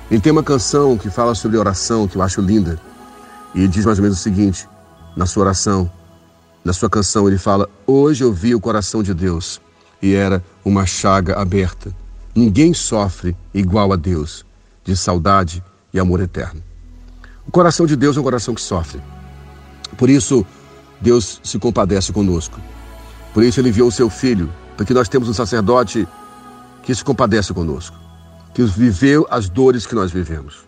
Ele 0.09 0.21
tem 0.21 0.31
uma 0.31 0.41
canção 0.41 0.97
que 0.97 1.09
fala 1.09 1.35
sobre 1.35 1.57
oração, 1.57 2.07
que 2.07 2.15
eu 2.15 2.21
acho 2.21 2.39
linda. 2.39 2.79
E 3.53 3.67
diz 3.67 3.83
mais 3.83 3.99
ou 3.99 4.03
menos 4.03 4.17
o 4.17 4.21
seguinte, 4.21 4.65
na 5.17 5.25
sua 5.25 5.43
oração, 5.43 5.91
na 6.63 6.71
sua 6.71 6.89
canção, 6.89 7.27
ele 7.27 7.37
fala: 7.37 7.69
Hoje 7.85 8.23
eu 8.23 8.31
vi 8.31 8.55
o 8.55 8.61
coração 8.61 9.03
de 9.03 9.13
Deus 9.13 9.59
e 10.01 10.13
era 10.13 10.41
uma 10.63 10.85
chaga 10.85 11.37
aberta. 11.37 11.93
Ninguém 12.33 12.73
sofre 12.73 13.35
igual 13.53 13.91
a 13.91 13.97
Deus, 13.97 14.45
de 14.85 14.95
saudade 14.95 15.61
e 15.93 15.99
amor 15.99 16.21
eterno. 16.21 16.63
O 17.45 17.51
coração 17.51 17.85
de 17.85 17.97
Deus 17.97 18.15
é 18.15 18.21
um 18.21 18.23
coração 18.23 18.55
que 18.55 18.61
sofre. 18.61 19.01
Por 19.97 20.09
isso, 20.09 20.45
Deus 21.01 21.41
se 21.43 21.59
compadece 21.59 22.13
conosco. 22.13 22.57
Por 23.33 23.43
isso, 23.43 23.59
Ele 23.59 23.67
enviou 23.67 23.89
o 23.89 23.91
seu 23.91 24.09
Filho, 24.09 24.49
porque 24.79 24.93
nós 24.93 25.09
temos 25.09 25.27
um 25.27 25.33
sacerdote 25.33 26.07
que 26.83 26.95
se 26.95 27.03
compadece 27.03 27.53
conosco, 27.53 27.97
que 28.53 28.63
viveu 28.63 29.27
as 29.29 29.49
dores 29.49 29.85
que 29.85 29.93
nós 29.93 30.09
vivemos. 30.09 30.59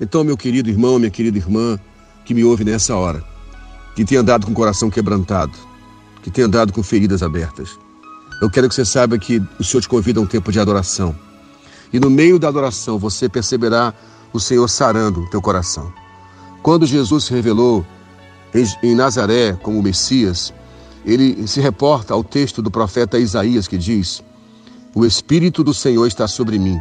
Então, 0.00 0.22
meu 0.22 0.36
querido 0.36 0.70
irmão, 0.70 1.00
minha 1.00 1.10
querida 1.10 1.36
irmã, 1.36 1.76
que 2.24 2.32
me 2.32 2.44
ouve 2.44 2.62
nessa 2.62 2.94
hora, 2.94 3.24
que 3.96 4.04
tem 4.04 4.16
andado 4.16 4.46
com 4.46 4.52
o 4.52 4.54
coração 4.54 4.88
quebrantado, 4.88 5.50
que 6.22 6.30
tem 6.30 6.44
andado 6.44 6.72
com 6.72 6.80
feridas 6.80 7.24
abertas, 7.24 7.76
eu 8.40 8.48
quero 8.48 8.68
que 8.68 8.74
você 8.76 8.84
saiba 8.84 9.18
que 9.18 9.42
o 9.58 9.64
Senhor 9.64 9.80
te 9.80 9.88
convida 9.88 10.20
a 10.20 10.22
um 10.22 10.26
tempo 10.26 10.52
de 10.52 10.60
adoração. 10.60 11.12
E 11.92 11.98
no 11.98 12.08
meio 12.08 12.38
da 12.38 12.46
adoração 12.46 13.00
você 13.00 13.28
perceberá 13.28 13.92
o 14.32 14.38
Senhor 14.38 14.68
sarando 14.68 15.22
o 15.22 15.28
teu 15.28 15.42
coração. 15.42 15.92
Quando 16.62 16.86
Jesus 16.86 17.24
se 17.24 17.34
revelou 17.34 17.84
em 18.80 18.94
Nazaré 18.94 19.54
como 19.54 19.82
Messias, 19.82 20.54
ele 21.04 21.46
se 21.46 21.60
reporta 21.60 22.14
ao 22.14 22.22
texto 22.22 22.60
do 22.60 22.70
profeta 22.70 23.18
Isaías 23.18 23.66
que 23.66 23.78
diz: 23.78 24.22
O 24.94 25.04
Espírito 25.04 25.64
do 25.64 25.72
Senhor 25.72 26.06
está 26.06 26.28
sobre 26.28 26.58
mim, 26.58 26.78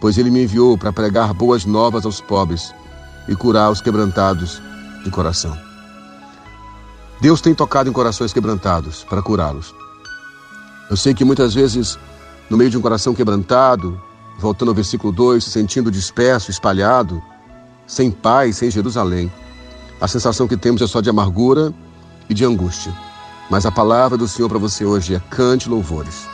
pois 0.00 0.18
ele 0.18 0.30
me 0.30 0.44
enviou 0.44 0.78
para 0.78 0.92
pregar 0.92 1.34
boas 1.34 1.64
novas 1.64 2.04
aos 2.04 2.20
pobres 2.20 2.74
e 3.28 3.34
curar 3.34 3.70
os 3.70 3.80
quebrantados 3.80 4.60
de 5.02 5.10
coração. 5.10 5.56
Deus 7.20 7.40
tem 7.40 7.54
tocado 7.54 7.88
em 7.88 7.92
corações 7.92 8.32
quebrantados 8.32 9.04
para 9.04 9.22
curá-los. 9.22 9.74
Eu 10.90 10.96
sei 10.96 11.14
que 11.14 11.24
muitas 11.24 11.54
vezes, 11.54 11.98
no 12.50 12.56
meio 12.56 12.70
de 12.70 12.76
um 12.76 12.82
coração 12.82 13.14
quebrantado, 13.14 14.00
voltando 14.38 14.68
ao 14.68 14.74
versículo 14.74 15.12
2, 15.12 15.42
se 15.42 15.50
sentindo 15.50 15.90
disperso, 15.90 16.50
espalhado, 16.50 17.22
sem 17.86 18.10
paz, 18.10 18.56
sem 18.56 18.70
Jerusalém, 18.70 19.32
a 20.00 20.08
sensação 20.08 20.46
que 20.46 20.56
temos 20.56 20.82
é 20.82 20.86
só 20.86 21.00
de 21.00 21.08
amargura 21.08 21.72
e 22.28 22.34
de 22.34 22.44
angústia. 22.44 22.92
Mas 23.50 23.66
a 23.66 23.70
palavra 23.70 24.16
do 24.16 24.26
Senhor 24.26 24.48
para 24.48 24.58
você 24.58 24.84
hoje 24.84 25.14
é 25.14 25.20
cante 25.30 25.68
louvores, 25.68 26.26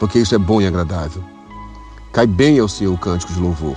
porque 0.00 0.18
isso 0.18 0.34
é 0.34 0.38
bom 0.38 0.60
e 0.60 0.66
agradável. 0.66 1.22
Cai 2.12 2.26
bem 2.26 2.58
ao 2.58 2.68
Senhor 2.68 2.92
o 2.92 2.98
cântico 2.98 3.32
de 3.32 3.40
louvor, 3.40 3.76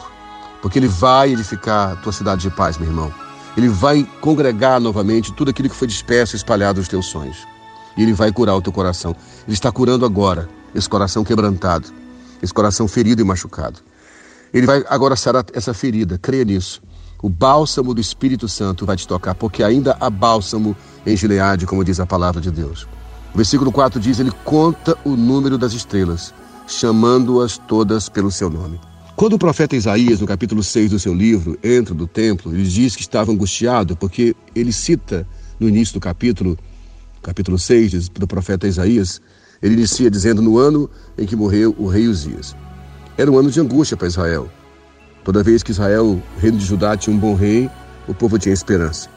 porque 0.61 0.79
Ele 0.79 0.87
vai 0.87 1.33
edificar 1.33 1.91
a 1.91 1.95
tua 1.97 2.13
cidade 2.13 2.41
de 2.41 2.49
paz, 2.49 2.77
meu 2.77 2.87
irmão. 2.87 3.13
Ele 3.57 3.67
vai 3.67 4.07
congregar 4.21 4.79
novamente 4.79 5.33
tudo 5.33 5.51
aquilo 5.51 5.69
que 5.69 5.75
foi 5.75 5.87
disperso 5.87 6.35
e 6.35 6.37
espalhado 6.37 6.79
nos 6.79 6.87
teus 6.87 7.07
sonhos 7.07 7.51
e 7.95 8.03
Ele 8.03 8.13
vai 8.13 8.31
curar 8.31 8.55
o 8.55 8.61
teu 8.61 8.71
coração. 8.71 9.15
Ele 9.45 9.53
está 9.53 9.71
curando 9.71 10.05
agora 10.05 10.49
esse 10.73 10.87
coração 10.87 11.23
quebrantado, 11.23 11.89
esse 12.41 12.53
coração 12.53 12.87
ferido 12.87 13.21
e 13.21 13.25
machucado. 13.25 13.79
Ele 14.53 14.65
vai 14.65 14.83
agora 14.89 15.15
sarar 15.15 15.45
essa 15.53 15.73
ferida, 15.73 16.17
creia 16.17 16.43
nisso. 16.43 16.81
O 17.21 17.29
bálsamo 17.29 17.93
do 17.93 18.01
Espírito 18.01 18.47
Santo 18.47 18.85
vai 18.85 18.97
te 18.97 19.07
tocar, 19.07 19.35
porque 19.35 19.63
ainda 19.63 19.95
há 19.99 20.09
bálsamo 20.09 20.75
em 21.05 21.15
Gileade, 21.15 21.67
como 21.67 21.83
diz 21.83 21.99
a 21.99 22.05
palavra 22.05 22.41
de 22.41 22.49
Deus. 22.49 22.87
O 23.33 23.37
versículo 23.37 23.71
4 23.71 23.99
diz: 23.99 24.19
Ele 24.19 24.31
conta 24.43 24.97
o 25.05 25.11
número 25.11 25.57
das 25.57 25.73
estrelas, 25.73 26.33
chamando-as 26.67 27.57
todas 27.57 28.09
pelo 28.09 28.31
seu 28.31 28.49
nome. 28.49 28.79
Quando 29.15 29.33
o 29.33 29.39
profeta 29.39 29.75
Isaías, 29.75 30.19
no 30.19 30.25
capítulo 30.25 30.63
6 30.63 30.89
do 30.89 30.99
seu 30.99 31.13
livro, 31.13 31.57
entra 31.63 31.93
do 31.93 32.07
templo, 32.07 32.51
ele 32.51 32.63
diz 32.63 32.95
que 32.95 33.03
estava 33.03 33.31
angustiado, 33.31 33.95
porque 33.95 34.35
ele 34.55 34.73
cita 34.73 35.27
no 35.59 35.69
início 35.69 35.93
do 35.93 35.99
capítulo 35.99 36.57
capítulo 37.21 37.59
6 37.59 38.09
do 38.09 38.27
profeta 38.27 38.67
Isaías, 38.67 39.21
ele 39.61 39.75
inicia 39.75 40.09
dizendo: 40.09 40.41
No 40.41 40.57
ano 40.57 40.89
em 41.17 41.27
que 41.27 41.35
morreu 41.35 41.75
o 41.77 41.87
rei 41.87 42.07
Uzias. 42.07 42.55
Era 43.15 43.29
um 43.29 43.37
ano 43.37 43.51
de 43.51 43.59
angústia 43.59 43.95
para 43.95 44.07
Israel. 44.07 44.49
Toda 45.23 45.43
vez 45.43 45.61
que 45.61 45.71
Israel, 45.71 46.21
reino 46.39 46.57
de 46.57 46.65
Judá, 46.65 46.97
tinha 46.97 47.15
um 47.15 47.19
bom 47.19 47.35
rei, 47.35 47.69
o 48.07 48.13
povo 48.13 48.39
tinha 48.39 48.53
esperança. 48.53 49.07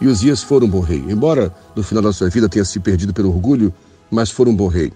E 0.00 0.06
Uzias 0.06 0.42
foi 0.42 0.62
um 0.62 0.68
bom 0.68 0.80
rei. 0.80 1.02
Embora 1.08 1.54
no 1.74 1.82
final 1.82 2.02
da 2.02 2.12
sua 2.12 2.28
vida 2.28 2.48
tenha 2.48 2.64
se 2.64 2.78
perdido 2.78 3.14
pelo 3.14 3.30
orgulho, 3.30 3.72
mas 4.10 4.30
foi 4.30 4.46
um 4.46 4.54
bom 4.54 4.68
rei, 4.68 4.92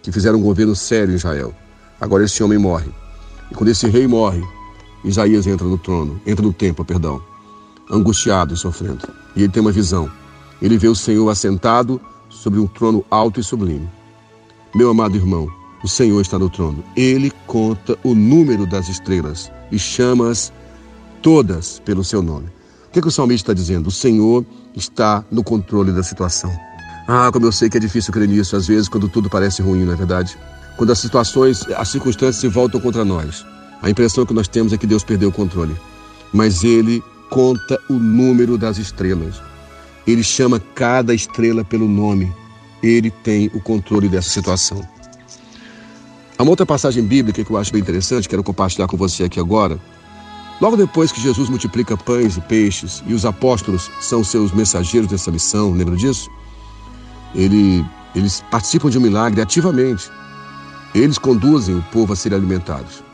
que 0.00 0.12
fizeram 0.12 0.38
um 0.38 0.42
governo 0.42 0.76
sério 0.76 1.12
em 1.12 1.16
Israel. 1.16 1.52
Agora 2.00 2.24
esse 2.24 2.42
homem 2.42 2.58
morre. 2.58 2.90
E 3.50 3.54
quando 3.54 3.70
esse 3.70 3.88
rei 3.88 4.06
morre, 4.06 4.42
Isaías 5.04 5.46
entra 5.46 5.66
no 5.66 5.76
trono, 5.76 6.20
entra 6.24 6.44
no 6.44 6.52
templo, 6.52 6.84
perdão, 6.84 7.20
angustiado 7.90 8.54
e 8.54 8.56
sofrendo. 8.56 9.08
E 9.34 9.42
ele 9.42 9.52
tem 9.52 9.60
uma 9.60 9.72
visão. 9.72 10.08
Ele 10.60 10.78
vê 10.78 10.86
o 10.86 10.94
Senhor 10.94 11.28
assentado 11.28 12.00
sobre 12.30 12.60
um 12.60 12.66
trono 12.68 13.04
alto 13.10 13.40
e 13.40 13.42
sublime. 13.42 13.88
Meu 14.72 14.90
amado 14.90 15.16
irmão, 15.16 15.48
o 15.82 15.88
Senhor 15.88 16.20
está 16.20 16.38
no 16.38 16.48
trono. 16.48 16.84
Ele 16.96 17.32
conta 17.46 17.98
o 18.04 18.14
número 18.14 18.64
das 18.64 18.88
estrelas 18.88 19.50
e 19.72 19.78
chama-as 19.78 20.52
todas 21.22 21.80
pelo 21.80 22.04
seu 22.04 22.22
nome. 22.22 22.46
O 22.86 22.92
que, 22.92 22.98
é 22.98 23.02
que 23.02 23.08
o 23.08 23.10
salmista 23.10 23.50
está 23.50 23.54
dizendo? 23.54 23.86
O 23.86 23.90
Senhor 23.90 24.44
está 24.76 25.24
no 25.30 25.42
controle 25.42 25.90
da 25.92 26.02
situação. 26.02 26.52
Ah, 27.08 27.30
como 27.32 27.46
eu 27.46 27.52
sei 27.52 27.70
que 27.70 27.78
é 27.78 27.80
difícil 27.80 28.12
crer 28.12 28.28
nisso, 28.28 28.54
às 28.54 28.66
vezes, 28.66 28.88
quando 28.88 29.08
tudo 29.08 29.30
parece 29.30 29.62
ruim, 29.62 29.84
não 29.84 29.94
é 29.94 29.96
verdade? 29.96 30.38
Quando 30.76 30.92
as 30.92 30.98
situações, 30.98 31.66
as 31.76 31.88
circunstâncias 31.88 32.36
se 32.36 32.48
voltam 32.48 32.80
contra 32.80 33.04
nós. 33.04 33.44
A 33.80 33.90
impressão 33.90 34.24
que 34.26 34.34
nós 34.34 34.46
temos 34.46 34.72
é 34.72 34.78
que 34.78 34.86
Deus 34.86 35.02
perdeu 35.02 35.30
o 35.30 35.32
controle. 35.32 35.74
Mas 36.32 36.62
Ele 36.62 37.02
conta 37.30 37.80
o 37.88 37.94
número 37.94 38.58
das 38.58 38.78
estrelas. 38.78 39.40
Ele 40.06 40.22
chama 40.22 40.60
cada 40.74 41.14
estrela 41.14 41.64
pelo 41.64 41.88
nome. 41.88 42.32
Ele 42.82 43.10
tem 43.10 43.50
o 43.54 43.60
controle 43.60 44.08
dessa 44.08 44.28
situação. 44.28 44.86
Há 46.42 46.44
uma 46.44 46.50
outra 46.50 46.66
passagem 46.66 47.04
bíblica 47.04 47.44
que 47.44 47.52
eu 47.52 47.56
acho 47.56 47.70
bem 47.70 47.80
interessante, 47.80 48.28
quero 48.28 48.42
compartilhar 48.42 48.88
com 48.88 48.96
você 48.96 49.22
aqui 49.22 49.38
agora. 49.38 49.78
Logo 50.60 50.76
depois 50.76 51.12
que 51.12 51.20
Jesus 51.20 51.48
multiplica 51.48 51.96
pães 51.96 52.36
e 52.36 52.40
peixes 52.40 53.00
e 53.06 53.14
os 53.14 53.24
apóstolos 53.24 53.88
são 54.00 54.24
seus 54.24 54.50
mensageiros 54.50 55.08
dessa 55.08 55.30
missão, 55.30 55.70
lembra 55.70 55.94
disso? 55.94 56.28
Ele, 57.32 57.84
eles 58.12 58.42
participam 58.50 58.90
de 58.90 58.98
um 58.98 59.02
milagre 59.02 59.40
ativamente. 59.40 60.10
Eles 60.92 61.16
conduzem 61.16 61.76
o 61.76 61.82
povo 61.92 62.12
a 62.12 62.16
ser 62.16 62.34
alimentados. 62.34 63.04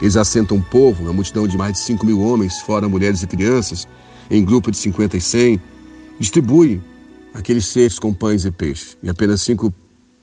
Eles 0.00 0.16
assentam 0.16 0.56
o 0.56 0.62
povo, 0.62 1.02
uma 1.02 1.12
multidão 1.12 1.46
de 1.46 1.58
mais 1.58 1.74
de 1.74 1.80
5 1.80 2.06
mil 2.06 2.22
homens, 2.22 2.58
fora 2.60 2.88
mulheres 2.88 3.22
e 3.22 3.26
crianças, 3.26 3.86
em 4.30 4.42
grupo 4.42 4.70
de 4.70 4.78
50 4.78 5.18
e 5.18 5.20
100, 5.20 5.60
distribui 6.18 6.80
aqueles 7.34 7.66
cestos 7.66 7.98
com 7.98 8.14
pães 8.14 8.46
e 8.46 8.50
peixes. 8.50 8.96
E 9.02 9.10
apenas 9.10 9.42
cinco 9.42 9.70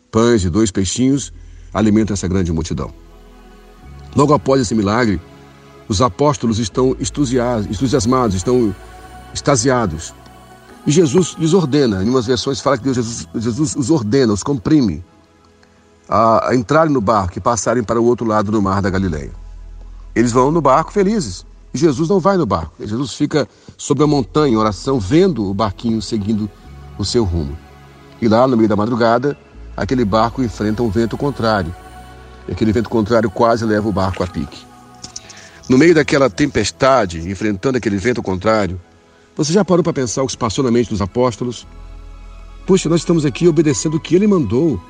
pães 0.09 0.43
e 0.43 0.49
dois 0.49 0.71
peixinhos 0.71 1.31
alimentam 1.73 2.13
essa 2.13 2.27
grande 2.27 2.51
multidão. 2.51 2.91
Logo 4.15 4.33
após 4.33 4.61
esse 4.61 4.73
milagre, 4.73 5.19
os 5.87 6.01
apóstolos 6.01 6.59
estão 6.59 6.95
entusiasmados, 6.99 8.35
estão 8.35 8.73
extasiados. 9.33 10.13
E 10.85 10.91
Jesus 10.91 11.35
lhes 11.37 11.53
ordena, 11.53 12.03
em 12.03 12.09
umas 12.09 12.25
versões 12.25 12.61
fala 12.61 12.77
que 12.77 12.93
Jesus, 12.93 13.27
Jesus 13.35 13.75
os 13.75 13.91
ordena, 13.91 14.33
os 14.33 14.43
comprime 14.43 15.03
a, 16.07 16.49
a 16.49 16.55
entrarem 16.55 16.91
no 16.91 17.01
barco 17.01 17.37
e 17.37 17.41
passarem 17.41 17.83
para 17.83 18.01
o 18.01 18.05
outro 18.05 18.25
lado 18.25 18.51
do 18.51 18.61
mar 18.61 18.81
da 18.81 18.89
Galileia. 18.89 19.31
Eles 20.15 20.31
vão 20.31 20.51
no 20.51 20.61
barco 20.61 20.91
felizes. 20.91 21.45
E 21.73 21.77
Jesus 21.77 22.09
não 22.09 22.19
vai 22.19 22.35
no 22.35 22.45
barco. 22.45 22.73
Jesus 22.79 23.13
fica 23.13 23.47
sobre 23.77 24.03
a 24.03 24.07
montanha 24.07 24.53
em 24.53 24.57
oração, 24.57 24.99
vendo 24.99 25.47
o 25.47 25.53
barquinho 25.53 26.01
seguindo 26.01 26.49
o 26.97 27.05
seu 27.05 27.23
rumo. 27.23 27.55
E 28.19 28.27
lá, 28.27 28.47
no 28.47 28.57
meio 28.57 28.67
da 28.67 28.75
madrugada, 28.75 29.37
aquele 29.83 30.03
barco 30.03 30.43
enfrenta 30.43 30.83
um 30.83 30.89
vento 30.89 31.17
contrário. 31.17 31.73
E 32.47 32.51
aquele 32.51 32.71
vento 32.71 32.89
contrário 32.89 33.29
quase 33.29 33.63
leva 33.65 33.87
o 33.87 33.91
barco 33.91 34.23
a 34.23 34.27
pique. 34.27 34.65
No 35.69 35.77
meio 35.77 35.93
daquela 35.93 36.29
tempestade, 36.29 37.29
enfrentando 37.29 37.77
aquele 37.77 37.97
vento 37.97 38.21
contrário, 38.21 38.79
você 39.35 39.53
já 39.53 39.63
parou 39.63 39.83
para 39.83 39.93
pensar 39.93 40.23
o 40.23 40.25
que 40.25 40.31
se 40.31 40.37
passou 40.37 40.63
na 40.63 40.71
mente 40.71 40.89
dos 40.89 41.01
apóstolos? 41.01 41.65
Puxa, 42.65 42.89
nós 42.89 43.01
estamos 43.01 43.25
aqui 43.25 43.47
obedecendo 43.47 43.95
o 43.95 43.99
que 43.99 44.15
ele 44.15 44.27
mandou. 44.27 44.81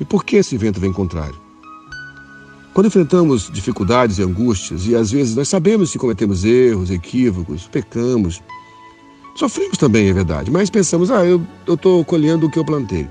E 0.00 0.04
por 0.04 0.24
que 0.24 0.36
esse 0.36 0.56
vento 0.56 0.80
vem 0.80 0.92
contrário? 0.92 1.38
Quando 2.74 2.86
enfrentamos 2.86 3.50
dificuldades 3.50 4.18
e 4.18 4.22
angústias, 4.22 4.86
e 4.86 4.94
às 4.94 5.10
vezes 5.10 5.34
nós 5.36 5.48
sabemos 5.48 5.92
que 5.92 5.98
cometemos 5.98 6.44
erros, 6.44 6.90
equívocos, 6.90 7.66
pecamos, 7.68 8.42
sofremos 9.34 9.78
também, 9.78 10.08
é 10.08 10.12
verdade, 10.12 10.50
mas 10.50 10.68
pensamos, 10.68 11.10
ah, 11.10 11.24
eu 11.24 11.46
estou 11.66 12.04
colhendo 12.04 12.46
o 12.46 12.50
que 12.50 12.58
eu 12.58 12.64
plantei. 12.66 13.08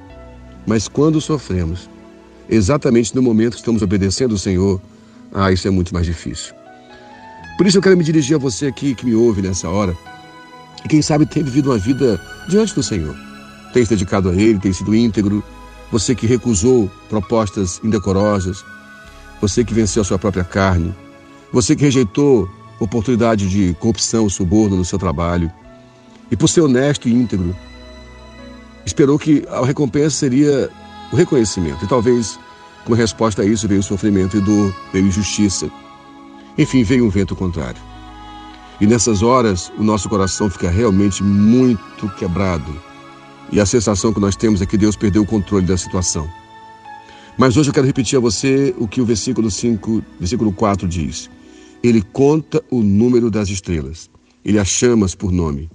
Mas 0.65 0.87
quando 0.87 1.21
sofremos, 1.21 1.89
exatamente 2.49 3.15
no 3.15 3.21
momento 3.21 3.53
que 3.53 3.59
estamos 3.59 3.81
obedecendo 3.81 4.33
o 4.33 4.37
Senhor, 4.37 4.81
ah, 5.33 5.51
isso 5.51 5.67
é 5.67 5.71
muito 5.71 5.93
mais 5.93 6.05
difícil. 6.05 6.53
Por 7.57 7.67
isso 7.67 7.77
eu 7.77 7.81
quero 7.81 7.95
me 7.95 8.03
dirigir 8.03 8.35
a 8.35 8.39
você 8.39 8.67
aqui 8.67 8.95
que 8.95 9.05
me 9.05 9.15
ouve 9.15 9.41
nessa 9.41 9.69
hora. 9.69 9.95
E 10.83 10.87
quem 10.87 11.01
sabe 11.01 11.25
tem 11.25 11.43
vivido 11.43 11.71
uma 11.71 11.77
vida 11.77 12.19
diante 12.49 12.75
do 12.75 12.83
Senhor. 12.83 13.15
Tem 13.73 13.83
se 13.83 13.89
dedicado 13.89 14.29
a 14.29 14.33
Ele, 14.33 14.59
tem 14.59 14.73
sido 14.73 14.95
íntegro. 14.95 15.43
Você 15.91 16.13
que 16.13 16.27
recusou 16.27 16.91
propostas 17.09 17.79
indecorosas. 17.83 18.63
Você 19.41 19.63
que 19.63 19.73
venceu 19.73 20.01
a 20.01 20.05
sua 20.05 20.19
própria 20.19 20.43
carne. 20.43 20.93
Você 21.51 21.75
que 21.75 21.83
rejeitou 21.83 22.49
oportunidade 22.79 23.49
de 23.49 23.73
corrupção, 23.79 24.29
suborno 24.29 24.75
no 24.75 24.85
seu 24.85 24.99
trabalho. 24.99 25.51
E 26.29 26.35
por 26.35 26.47
ser 26.47 26.61
honesto 26.61 27.07
e 27.07 27.13
íntegro, 27.13 27.55
esperou 28.85 29.17
que 29.17 29.45
a 29.49 29.65
recompensa 29.65 30.17
seria 30.17 30.69
o 31.11 31.15
reconhecimento. 31.15 31.83
E 31.83 31.87
talvez, 31.87 32.39
como 32.83 32.95
resposta 32.95 33.41
a 33.41 33.45
isso, 33.45 33.67
veio 33.67 33.79
o 33.79 33.83
sofrimento 33.83 34.37
e 34.37 34.41
dor, 34.41 34.73
veio 34.93 35.07
injustiça. 35.07 35.69
Enfim, 36.57 36.83
veio 36.83 37.05
um 37.05 37.09
vento 37.09 37.35
contrário. 37.35 37.81
E 38.79 38.85
nessas 38.85 39.23
horas, 39.23 39.71
o 39.77 39.83
nosso 39.83 40.09
coração 40.09 40.49
fica 40.49 40.69
realmente 40.69 41.23
muito 41.23 42.09
quebrado. 42.15 42.79
E 43.51 43.59
a 43.59 43.65
sensação 43.65 44.13
que 44.13 44.19
nós 44.19 44.35
temos 44.35 44.61
é 44.61 44.65
que 44.65 44.77
Deus 44.77 44.95
perdeu 44.95 45.23
o 45.23 45.25
controle 45.25 45.65
da 45.65 45.77
situação. 45.77 46.29
Mas 47.37 47.57
hoje 47.57 47.69
eu 47.69 47.73
quero 47.73 47.85
repetir 47.85 48.17
a 48.17 48.21
você 48.21 48.73
o 48.77 48.87
que 48.87 49.01
o 49.01 49.05
versículo 49.05 49.51
5, 49.51 50.03
versículo 50.19 50.51
4 50.51 50.87
diz. 50.87 51.29
Ele 51.83 52.01
conta 52.01 52.63
o 52.69 52.81
número 52.81 53.29
das 53.29 53.49
estrelas. 53.49 54.09
Ele 54.43 54.59
as 54.59 54.67
chama 54.67 55.05
por 55.17 55.31
nome. 55.31 55.69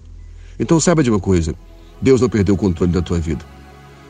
Então 0.58 0.80
saiba 0.80 1.02
de 1.02 1.10
uma 1.10 1.20
coisa: 1.20 1.54
Deus 2.00 2.20
não 2.20 2.28
perdeu 2.28 2.54
o 2.54 2.58
controle 2.58 2.92
da 2.92 3.02
tua 3.02 3.18
vida. 3.18 3.44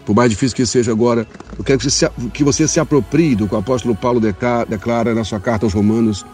Por 0.04 0.14
mais 0.14 0.30
difícil 0.30 0.56
que 0.56 0.66
seja 0.66 0.92
agora, 0.92 1.26
eu 1.58 1.64
quero 1.64 1.78
que 1.78 1.84
você 1.84 1.90
se, 1.90 2.30
que 2.30 2.42
você 2.42 2.66
se 2.66 2.80
aproprie 2.80 3.34
do 3.34 3.46
que 3.46 3.54
o 3.54 3.58
apóstolo 3.58 3.94
Paulo 3.94 4.20
declara 4.20 5.14
na 5.14 5.24
sua 5.24 5.38
carta 5.38 5.66
aos 5.66 5.72
Romanos, 5.72 6.24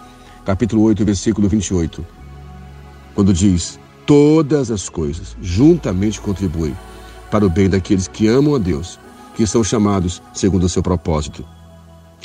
capítulo 0.44 0.82
8, 0.82 1.04
versículo 1.04 1.48
28, 1.48 2.06
quando 3.14 3.32
diz: 3.32 3.78
Todas 4.06 4.70
as 4.70 4.88
coisas 4.88 5.36
juntamente 5.42 6.20
contribuem 6.20 6.76
para 7.30 7.44
o 7.44 7.50
bem 7.50 7.68
daqueles 7.68 8.06
que 8.06 8.28
amam 8.28 8.54
a 8.54 8.58
Deus, 8.58 8.98
que 9.34 9.46
são 9.46 9.64
chamados 9.64 10.22
segundo 10.32 10.64
o 10.64 10.68
seu 10.68 10.82
propósito. 10.82 11.44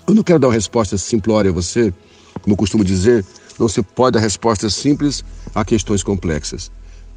Eu 0.08 0.14
não 0.14 0.24
quero 0.24 0.40
dar 0.40 0.48
uma 0.48 0.54
resposta 0.54 0.98
simplória 0.98 1.50
a 1.50 1.54
você, 1.54 1.94
como 2.42 2.54
eu 2.54 2.58
costumo 2.58 2.84
dizer, 2.84 3.26
não 3.60 3.68
se 3.68 3.82
pode 3.82 4.14
dar 4.14 4.20
respostas 4.20 4.74
simples 4.74 5.24
a 5.54 5.66
questões 5.66 6.04
complexas. 6.04 6.72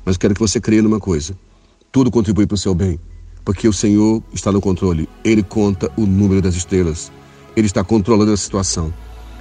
Mas 0.05 0.17
quero 0.17 0.35
que 0.35 0.41
você 0.41 0.61
creia 0.61 0.83
numa 0.83 1.01
coisa: 1.01 1.37
tudo 1.95 2.11
contribui 2.11 2.45
para 2.45 2.57
o 2.57 2.59
seu 2.59 2.75
bem, 2.75 2.99
porque 3.45 3.69
o 3.69 3.73
Senhor 3.73 4.21
está 4.33 4.51
no 4.51 4.61
controle. 4.61 5.09
Ele 5.23 5.45
conta 5.45 5.89
o 5.97 6.05
número 6.05 6.43
das 6.43 6.57
estrelas. 6.57 7.13
Ele 7.55 7.69
está 7.69 7.85
controlando 7.85 8.33
a 8.33 8.37
situação. 8.37 8.93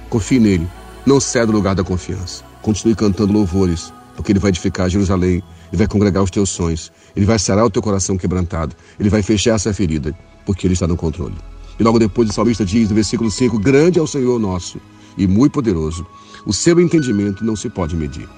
Confie 0.08 0.38
nele. 0.38 0.68
Não 1.04 1.18
ceda 1.18 1.50
o 1.50 1.54
lugar 1.54 1.74
da 1.74 1.82
confiança. 1.82 2.44
Continue 2.62 2.94
cantando 2.94 3.32
louvores, 3.32 3.92
porque 4.14 4.30
Ele 4.30 4.38
vai 4.38 4.50
edificar 4.50 4.88
Jerusalém, 4.88 5.42
Ele 5.72 5.78
vai 5.78 5.88
congregar 5.88 6.22
os 6.22 6.30
teus 6.30 6.48
sonhos, 6.48 6.92
Ele 7.16 7.26
vai 7.26 7.40
sarar 7.40 7.64
o 7.66 7.70
teu 7.70 7.82
coração 7.82 8.16
quebrantado, 8.16 8.76
Ele 9.00 9.10
vai 9.10 9.20
fechar 9.20 9.56
essa 9.56 9.74
ferida, 9.74 10.16
porque 10.46 10.64
Ele 10.64 10.74
está 10.74 10.86
no 10.86 10.96
controle. 10.96 11.34
E 11.76 11.82
logo 11.82 11.98
depois 11.98 12.30
o 12.30 12.32
salmista 12.32 12.64
diz 12.64 12.88
no 12.88 12.94
versículo 12.94 13.32
5: 13.32 13.58
Grande 13.58 13.98
é 13.98 14.02
o 14.02 14.06
Senhor 14.06 14.38
nosso 14.38 14.80
e 15.18 15.26
muito 15.26 15.54
poderoso, 15.54 16.06
o 16.46 16.52
seu 16.52 16.78
entendimento 16.80 17.44
não 17.44 17.56
se 17.56 17.68
pode 17.68 17.96
medir. 17.96 18.28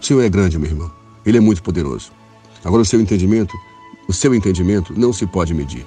O 0.00 0.04
Senhor 0.04 0.22
é 0.22 0.30
grande, 0.30 0.58
meu 0.58 0.70
irmão, 0.70 0.90
Ele 1.26 1.36
é 1.36 1.40
muito 1.40 1.62
poderoso. 1.62 2.16
Agora 2.64 2.82
o 2.82 2.84
seu 2.84 3.00
entendimento, 3.00 3.56
o 4.08 4.12
seu 4.12 4.34
entendimento 4.34 4.92
não 4.98 5.12
se 5.12 5.26
pode 5.26 5.54
medir. 5.54 5.86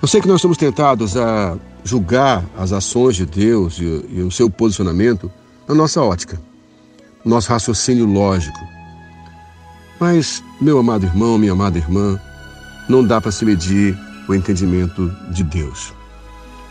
Eu 0.00 0.08
sei 0.08 0.20
que 0.20 0.28
nós 0.28 0.40
somos 0.40 0.56
tentados 0.56 1.16
a 1.16 1.56
julgar 1.82 2.44
as 2.56 2.72
ações 2.72 3.16
de 3.16 3.26
Deus 3.26 3.78
e, 3.78 3.84
e 4.10 4.22
o 4.22 4.30
seu 4.30 4.50
posicionamento 4.50 5.30
na 5.68 5.74
nossa 5.74 6.02
ótica, 6.02 6.40
no 7.24 7.30
nosso 7.30 7.50
raciocínio 7.50 8.06
lógico. 8.06 8.58
Mas, 9.98 10.42
meu 10.60 10.78
amado 10.78 11.06
irmão, 11.06 11.38
minha 11.38 11.52
amada 11.52 11.78
irmã, 11.78 12.20
não 12.88 13.04
dá 13.04 13.20
para 13.20 13.30
se 13.30 13.44
medir 13.44 13.96
o 14.28 14.34
entendimento 14.34 15.10
de 15.30 15.42
Deus. 15.42 15.92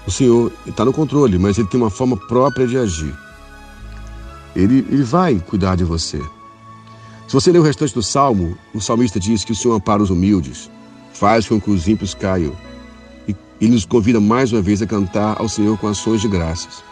O 0.06 0.12
Senhor 0.12 0.52
está 0.66 0.84
no 0.84 0.94
controle, 0.94 1.38
mas 1.38 1.58
Ele 1.58 1.68
tem 1.68 1.80
uma 1.80 1.90
forma 1.90 2.18
própria 2.28 2.68
de 2.68 2.78
agir. 2.78 3.14
Ele, 4.56 4.86
ele 4.90 5.04
vai 5.04 5.40
cuidar 5.40 5.76
de 5.76 5.84
você. 5.84 6.22
Se 7.28 7.34
você 7.34 7.52
ler 7.52 7.60
o 7.60 7.64
restante 7.64 7.94
do 7.94 8.04
salmo, 8.04 8.58
o 8.74 8.82
salmista 8.82 9.20
diz 9.20 9.44
que 9.44 9.52
o 9.52 9.56
Senhor 9.56 9.76
ampara 9.76 10.04
os 10.04 10.10
humildes, 10.10 10.70
faz 11.14 11.48
com 11.48 11.60
que 11.60 11.72
os 11.72 11.88
ímpios 11.88 12.14
caiam 12.14 12.56
ele 13.64 13.74
nos 13.74 13.86
convida 13.86 14.20
mais 14.20 14.52
uma 14.52 14.62
vez 14.62 14.82
a 14.82 14.86
cantar 14.86 15.40
ao 15.40 15.48
Senhor 15.48 15.78
com 15.78 15.88
ações 15.88 16.20
de 16.20 16.28
graças. 16.28 16.84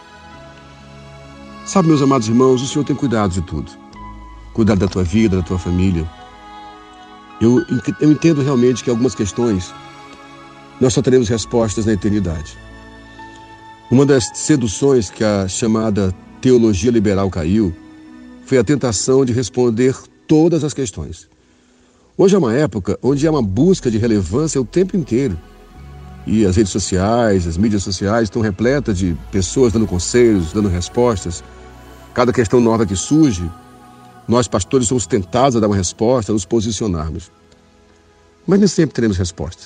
Sabe, 1.65 1.89
meus 1.89 2.02
amados 2.02 2.30
irmãos, 2.30 2.62
o 2.62 2.67
Senhor 2.67 2.86
tem 2.86 2.96
cuidado 2.96 3.34
de 3.34 3.41
tudo. 3.41 3.70
Cuidado 4.54 4.80
da 4.80 4.88
tua 4.88 5.04
vida, 5.04 5.38
da 5.38 5.44
tua 5.44 5.60
família. 5.60 6.10
Eu, 7.41 7.63
eu 8.00 8.12
entendo 8.12 8.41
realmente 8.41 8.84
que 8.84 8.89
algumas 8.89 9.13
questões 9.13 9.74
nós 10.80 10.94
só 10.94 11.02
teremos 11.02 11.28
respostas 11.28 11.86
na 11.86 11.94
eternidade. 11.94 12.58
Uma 13.89 14.06
das 14.06 14.30
seduções 14.34 15.10
que 15.10 15.24
a 15.24 15.50
chamada 15.50 16.15
teologia 16.39 16.89
liberal 16.89 17.30
caiu 17.30 17.76
foi 18.46 18.58
a 18.58 18.63
tentação 18.63 19.26
de 19.26 19.34
responder 19.34 19.96
todas 20.32 20.63
as 20.63 20.74
questões. 20.74 21.28
Hoje 22.17 22.38
é 22.38 22.39
uma 22.39 22.56
época 22.56 22.98
onde 23.04 23.28
há 23.28 23.32
uma 23.32 23.41
busca 23.41 23.91
de 23.91 23.98
relevância 23.98 24.62
o 24.62 24.63
tempo 24.63 24.96
inteiro. 24.96 25.38
E 26.26 26.46
as 26.46 26.56
redes 26.56 26.72
sociais, 26.72 27.46
as 27.46 27.58
mídias 27.58 27.84
sociais 27.84 28.24
estão 28.24 28.41
repletas 28.41 28.98
de 28.98 29.17
pessoas 29.30 29.74
dando 29.74 29.86
conselhos, 29.86 30.54
dando 30.54 30.70
respostas. 30.70 31.44
Cada 32.13 32.32
questão 32.32 32.62
nova 32.62 32.86
que 32.86 32.96
surge, 32.96 33.44
nós 34.26 34.48
pastores 34.48 34.88
somos 34.88 35.06
tentados 35.06 35.58
a 35.58 35.60
dar 35.60 35.67
uma 35.67 35.76
resposta, 35.76 36.32
a 36.32 36.34
nos 36.34 36.46
posicionarmos. 36.46 37.30
Mas 38.48 38.60
nem 38.60 38.70
sempre 38.70 38.96
teremos 38.96 39.17
resposta. 39.17 39.63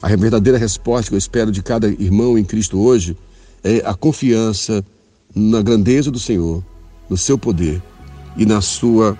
A 0.00 0.06
verdadeira 0.14 0.56
resposta 0.56 1.08
que 1.08 1.16
eu 1.16 1.18
espero 1.18 1.50
de 1.50 1.64
cada 1.64 1.88
irmão 1.88 2.38
em 2.38 2.44
Cristo 2.44 2.78
hoje 2.78 3.16
é 3.64 3.82
a 3.84 3.92
confiança 3.92 4.84
na 5.34 5.60
grandeza 5.60 6.12
do 6.12 6.20
Senhor, 6.20 6.62
no 7.10 7.16
seu 7.16 7.36
poder 7.36 7.82
e 8.36 8.46
na 8.46 8.60
sua 8.60 9.18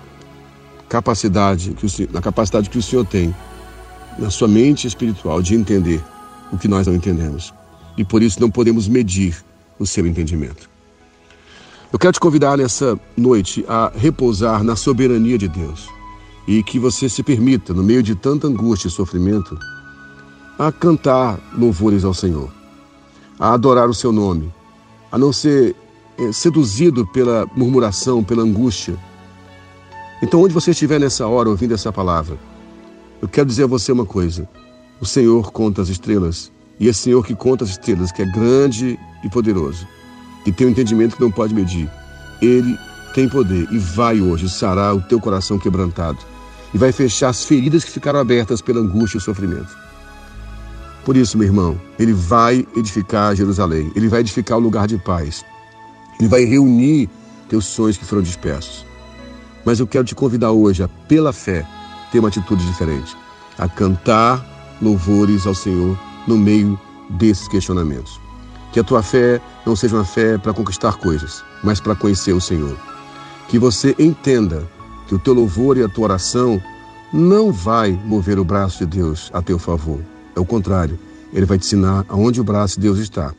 capacidade, 0.95 1.71
que 1.73 1.85
o, 1.85 1.89
na 2.13 2.21
capacidade 2.21 2.69
que 2.69 2.77
o 2.77 2.81
Senhor 2.81 3.05
tem, 3.05 3.35
na 4.17 4.29
sua 4.29 4.47
mente 4.47 4.87
espiritual 4.87 5.41
de 5.41 5.53
entender 5.53 6.01
o 6.53 6.57
que 6.57 6.69
nós 6.69 6.87
não 6.87 6.95
entendemos. 6.95 7.53
E 7.97 8.03
por 8.05 8.23
isso 8.23 8.39
não 8.39 8.49
podemos 8.49 8.87
medir 8.87 9.35
o 9.77 9.85
seu 9.85 10.07
entendimento. 10.07 10.69
Eu 11.91 11.99
quero 11.99 12.13
te 12.13 12.19
convidar 12.19 12.57
nessa 12.57 12.97
noite 13.17 13.65
a 13.67 13.91
repousar 13.93 14.63
na 14.63 14.75
soberania 14.77 15.37
de 15.37 15.49
Deus 15.49 15.87
e 16.47 16.63
que 16.63 16.79
você 16.79 17.09
se 17.09 17.21
permita, 17.23 17.73
no 17.73 17.83
meio 17.83 18.01
de 18.01 18.15
tanta 18.15 18.47
angústia 18.47 18.87
e 18.87 18.91
sofrimento, 18.91 19.57
a 20.57 20.71
cantar 20.71 21.37
louvores 21.57 22.05
ao 22.05 22.13
Senhor, 22.13 22.49
a 23.37 23.53
adorar 23.53 23.89
o 23.89 23.93
seu 23.93 24.13
nome, 24.13 24.53
a 25.11 25.17
não 25.17 25.33
ser 25.33 25.75
é, 26.17 26.31
seduzido 26.31 27.05
pela 27.07 27.45
murmuração, 27.53 28.23
pela 28.23 28.43
angústia. 28.43 28.97
Então, 30.21 30.41
onde 30.41 30.53
você 30.53 30.71
estiver 30.71 30.99
nessa 30.99 31.27
hora 31.27 31.49
ouvindo 31.49 31.73
essa 31.73 31.91
palavra, 31.91 32.37
eu 33.21 33.27
quero 33.27 33.47
dizer 33.47 33.63
a 33.63 33.67
você 33.67 33.91
uma 33.91 34.05
coisa: 34.05 34.47
o 34.99 35.05
Senhor 35.05 35.51
conta 35.51 35.81
as 35.81 35.89
estrelas, 35.89 36.51
e 36.79 36.87
é 36.87 36.91
o 36.91 36.93
Senhor 36.93 37.25
que 37.25 37.35
conta 37.35 37.63
as 37.63 37.71
estrelas, 37.71 38.11
que 38.11 38.21
é 38.21 38.25
grande 38.25 38.99
e 39.23 39.29
poderoso, 39.29 39.87
e 40.45 40.51
tem 40.51 40.67
um 40.67 40.69
entendimento 40.69 41.15
que 41.15 41.21
não 41.21 41.31
pode 41.31 41.53
medir. 41.53 41.89
Ele 42.41 42.77
tem 43.13 43.29
poder 43.29 43.67
e 43.71 43.77
vai 43.77 44.21
hoje 44.21 44.49
sarar 44.49 44.95
o 44.95 45.01
teu 45.01 45.19
coração 45.19 45.57
quebrantado 45.57 46.19
e 46.73 46.77
vai 46.77 46.91
fechar 46.91 47.29
as 47.29 47.45
feridas 47.45 47.83
que 47.83 47.91
ficaram 47.91 48.19
abertas 48.19 48.61
pela 48.61 48.81
angústia 48.81 49.17
e 49.17 49.21
sofrimento. 49.21 49.75
Por 51.05 51.15
isso, 51.15 51.37
meu 51.37 51.47
irmão, 51.47 51.79
ele 51.97 52.11
vai 52.13 52.67
edificar 52.75 53.35
Jerusalém, 53.35 53.91
ele 53.95 54.09
vai 54.09 54.21
edificar 54.21 54.57
o 54.57 54.61
lugar 54.61 54.87
de 54.87 54.97
paz, 54.97 55.45
ele 56.19 56.27
vai 56.27 56.43
reunir 56.43 57.09
teus 57.47 57.65
sonhos 57.65 57.95
que 57.95 58.03
foram 58.03 58.21
dispersos. 58.21 58.85
Mas 59.65 59.79
eu 59.79 59.87
quero 59.87 60.05
te 60.05 60.13
convidar 60.13 60.51
hoje 60.51 60.83
a, 60.83 60.87
pela 60.87 61.33
fé, 61.33 61.67
ter 62.11 62.19
uma 62.19 62.27
atitude 62.29 62.65
diferente, 62.65 63.17
a 63.57 63.67
cantar 63.67 64.45
louvores 64.81 65.47
ao 65.47 65.55
Senhor 65.55 65.97
no 66.27 66.37
meio 66.37 66.79
desses 67.09 67.47
questionamentos. 67.47 68.19
Que 68.71 68.79
a 68.79 68.83
tua 68.83 69.01
fé 69.01 69.41
não 69.65 69.75
seja 69.75 69.95
uma 69.95 70.05
fé 70.05 70.37
para 70.37 70.53
conquistar 70.53 70.93
coisas, 70.97 71.43
mas 71.63 71.79
para 71.79 71.95
conhecer 71.95 72.33
o 72.33 72.41
Senhor. 72.41 72.77
Que 73.47 73.57
você 73.57 73.95
entenda 73.97 74.67
que 75.07 75.15
o 75.15 75.19
teu 75.19 75.33
louvor 75.33 75.77
e 75.77 75.83
a 75.83 75.89
tua 75.89 76.05
oração 76.05 76.61
não 77.11 77.51
vai 77.51 77.91
mover 77.91 78.37
o 78.37 78.43
braço 78.43 78.79
de 78.79 78.97
Deus 78.97 79.31
a 79.33 79.41
teu 79.41 79.57
favor. 79.57 79.99
É 80.35 80.39
o 80.39 80.45
contrário, 80.45 80.99
ele 81.31 81.45
vai 81.45 81.57
te 81.57 81.65
ensinar 81.65 82.05
aonde 82.09 82.41
o 82.41 82.43
braço 82.43 82.75
de 82.75 82.81
Deus 82.81 82.99
está, 82.99 83.33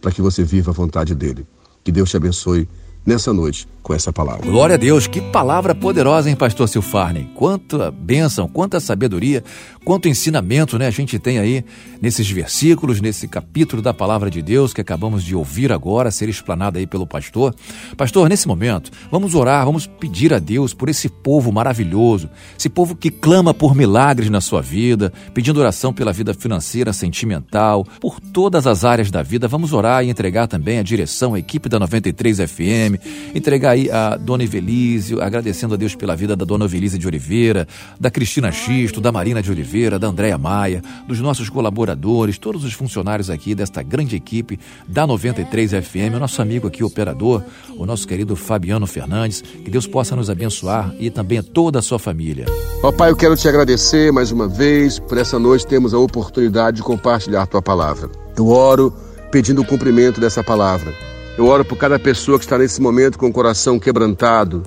para 0.00 0.12
que 0.12 0.22
você 0.22 0.44
viva 0.44 0.70
a 0.70 0.74
vontade 0.74 1.14
dele. 1.14 1.46
Que 1.82 1.90
Deus 1.90 2.10
te 2.10 2.16
abençoe 2.16 2.68
nessa 3.06 3.32
noite 3.32 3.68
com 3.86 3.94
essa 3.94 4.12
palavra. 4.12 4.44
Glória 4.50 4.74
a 4.74 4.76
Deus, 4.76 5.06
que 5.06 5.20
palavra 5.20 5.72
poderosa, 5.72 6.28
hein, 6.28 6.34
pastor 6.34 6.68
Silfarne? 6.68 7.30
Quanta 7.36 7.88
bênção, 7.88 8.48
quanta 8.48 8.80
sabedoria, 8.80 9.44
quanto 9.84 10.08
ensinamento 10.08 10.76
né, 10.76 10.88
a 10.88 10.90
gente 10.90 11.20
tem 11.20 11.38
aí 11.38 11.64
nesses 12.02 12.28
versículos, 12.28 13.00
nesse 13.00 13.28
capítulo 13.28 13.80
da 13.80 13.94
palavra 13.94 14.28
de 14.28 14.42
Deus 14.42 14.74
que 14.74 14.80
acabamos 14.80 15.22
de 15.22 15.36
ouvir 15.36 15.70
agora, 15.70 16.10
ser 16.10 16.28
explanado 16.28 16.78
aí 16.80 16.86
pelo 16.86 17.06
pastor. 17.06 17.54
Pastor, 17.96 18.28
nesse 18.28 18.48
momento, 18.48 18.90
vamos 19.08 19.36
orar, 19.36 19.64
vamos 19.64 19.86
pedir 19.86 20.34
a 20.34 20.40
Deus 20.40 20.74
por 20.74 20.88
esse 20.88 21.08
povo 21.08 21.52
maravilhoso, 21.52 22.28
esse 22.58 22.68
povo 22.68 22.96
que 22.96 23.08
clama 23.08 23.54
por 23.54 23.76
milagres 23.76 24.28
na 24.28 24.40
sua 24.40 24.60
vida, 24.60 25.12
pedindo 25.32 25.60
oração 25.60 25.92
pela 25.92 26.12
vida 26.12 26.34
financeira, 26.34 26.92
sentimental, 26.92 27.86
por 28.00 28.18
todas 28.18 28.66
as 28.66 28.84
áreas 28.84 29.12
da 29.12 29.22
vida. 29.22 29.46
Vamos 29.46 29.72
orar 29.72 30.04
e 30.04 30.10
entregar 30.10 30.48
também 30.48 30.80
a 30.80 30.82
direção, 30.82 31.34
a 31.34 31.38
equipe 31.38 31.68
da 31.68 31.78
93 31.78 32.38
FM, 32.38 32.95
entregar 33.34 33.70
aí 33.70 33.90
a 33.90 34.16
Dona 34.16 34.44
Evelise, 34.44 35.20
agradecendo 35.20 35.74
a 35.74 35.76
Deus 35.76 35.94
pela 35.94 36.16
vida 36.16 36.36
da 36.36 36.44
Dona 36.44 36.64
Evelise 36.64 36.98
de 36.98 37.06
Oliveira, 37.06 37.66
da 37.98 38.10
Cristina 38.10 38.50
Xisto, 38.50 39.00
da 39.00 39.12
Marina 39.12 39.42
de 39.42 39.50
Oliveira, 39.50 39.98
da 39.98 40.08
Andréa 40.08 40.38
Maia, 40.38 40.82
dos 41.06 41.20
nossos 41.20 41.48
colaboradores, 41.48 42.38
todos 42.38 42.64
os 42.64 42.72
funcionários 42.72 43.30
aqui 43.30 43.54
desta 43.54 43.82
grande 43.82 44.16
equipe 44.16 44.58
da 44.86 45.06
93 45.06 45.72
FM, 45.72 46.14
o 46.16 46.18
nosso 46.18 46.40
amigo 46.42 46.66
aqui, 46.66 46.82
operador, 46.82 47.42
o 47.76 47.86
nosso 47.86 48.06
querido 48.06 48.36
Fabiano 48.36 48.86
Fernandes, 48.86 49.42
que 49.42 49.70
Deus 49.70 49.86
possa 49.86 50.16
nos 50.16 50.30
abençoar 50.30 50.94
e 50.98 51.10
também 51.10 51.38
a 51.38 51.42
toda 51.42 51.78
a 51.78 51.82
sua 51.82 51.98
família. 51.98 52.46
Papai, 52.82 53.10
eu 53.10 53.16
quero 53.16 53.36
te 53.36 53.48
agradecer 53.48 54.12
mais 54.12 54.30
uma 54.30 54.48
vez 54.48 54.98
por 54.98 55.18
essa 55.18 55.38
noite 55.38 55.66
temos 55.66 55.94
a 55.94 55.98
oportunidade 55.98 56.78
de 56.78 56.82
compartilhar 56.82 57.46
tua 57.46 57.62
palavra. 57.62 58.10
Eu 58.36 58.48
oro 58.48 58.92
pedindo 59.30 59.62
o 59.62 59.64
cumprimento 59.64 60.20
dessa 60.20 60.42
palavra. 60.42 61.15
Eu 61.38 61.46
oro 61.46 61.66
por 61.66 61.76
cada 61.76 61.98
pessoa 61.98 62.38
que 62.38 62.46
está 62.46 62.56
nesse 62.56 62.80
momento 62.80 63.18
com 63.18 63.26
o 63.26 63.32
coração 63.32 63.78
quebrantado, 63.78 64.62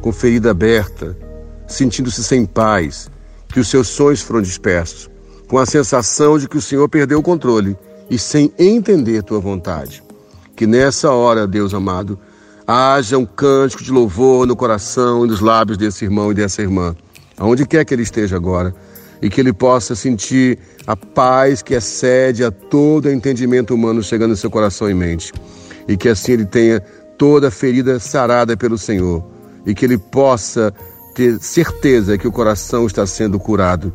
com 0.00 0.12
ferida 0.12 0.52
aberta, 0.52 1.16
sentindo-se 1.66 2.22
sem 2.22 2.46
paz, 2.46 3.10
que 3.48 3.58
os 3.58 3.68
seus 3.68 3.88
sonhos 3.88 4.22
foram 4.22 4.40
dispersos, 4.40 5.10
com 5.48 5.58
a 5.58 5.66
sensação 5.66 6.38
de 6.38 6.48
que 6.48 6.56
o 6.56 6.62
Senhor 6.62 6.88
perdeu 6.88 7.18
o 7.18 7.22
controle 7.22 7.76
e 8.08 8.16
sem 8.16 8.52
entender 8.56 9.24
tua 9.24 9.40
vontade. 9.40 10.04
Que 10.54 10.68
nessa 10.68 11.10
hora, 11.10 11.48
Deus 11.48 11.74
amado, 11.74 12.16
haja 12.64 13.18
um 13.18 13.26
cântico 13.26 13.82
de 13.82 13.90
louvor 13.90 14.46
no 14.46 14.54
coração 14.54 15.24
e 15.24 15.28
nos 15.28 15.40
lábios 15.40 15.76
desse 15.76 16.04
irmão 16.04 16.30
e 16.30 16.34
dessa 16.34 16.62
irmã, 16.62 16.94
aonde 17.36 17.66
quer 17.66 17.84
que 17.84 17.92
ele 17.92 18.04
esteja 18.04 18.36
agora, 18.36 18.72
e 19.20 19.28
que 19.28 19.40
ele 19.40 19.52
possa 19.52 19.96
sentir 19.96 20.58
a 20.86 20.94
paz 20.94 21.60
que 21.60 21.74
excede 21.74 22.44
a 22.44 22.52
todo 22.52 23.10
entendimento 23.10 23.74
humano 23.74 24.00
chegando 24.00 24.30
no 24.30 24.36
seu 24.36 24.50
coração 24.50 24.88
e 24.88 24.94
mente, 24.94 25.32
e 25.86 25.96
que 25.96 26.08
assim 26.08 26.32
ele 26.32 26.46
tenha 26.46 26.80
toda 27.16 27.48
a 27.48 27.50
ferida 27.50 27.98
sarada 27.98 28.56
pelo 28.56 28.76
Senhor, 28.76 29.24
e 29.66 29.74
que 29.74 29.84
ele 29.84 29.98
possa 29.98 30.72
ter 31.14 31.38
certeza 31.40 32.18
que 32.18 32.26
o 32.26 32.32
coração 32.32 32.86
está 32.86 33.06
sendo 33.06 33.38
curado 33.38 33.92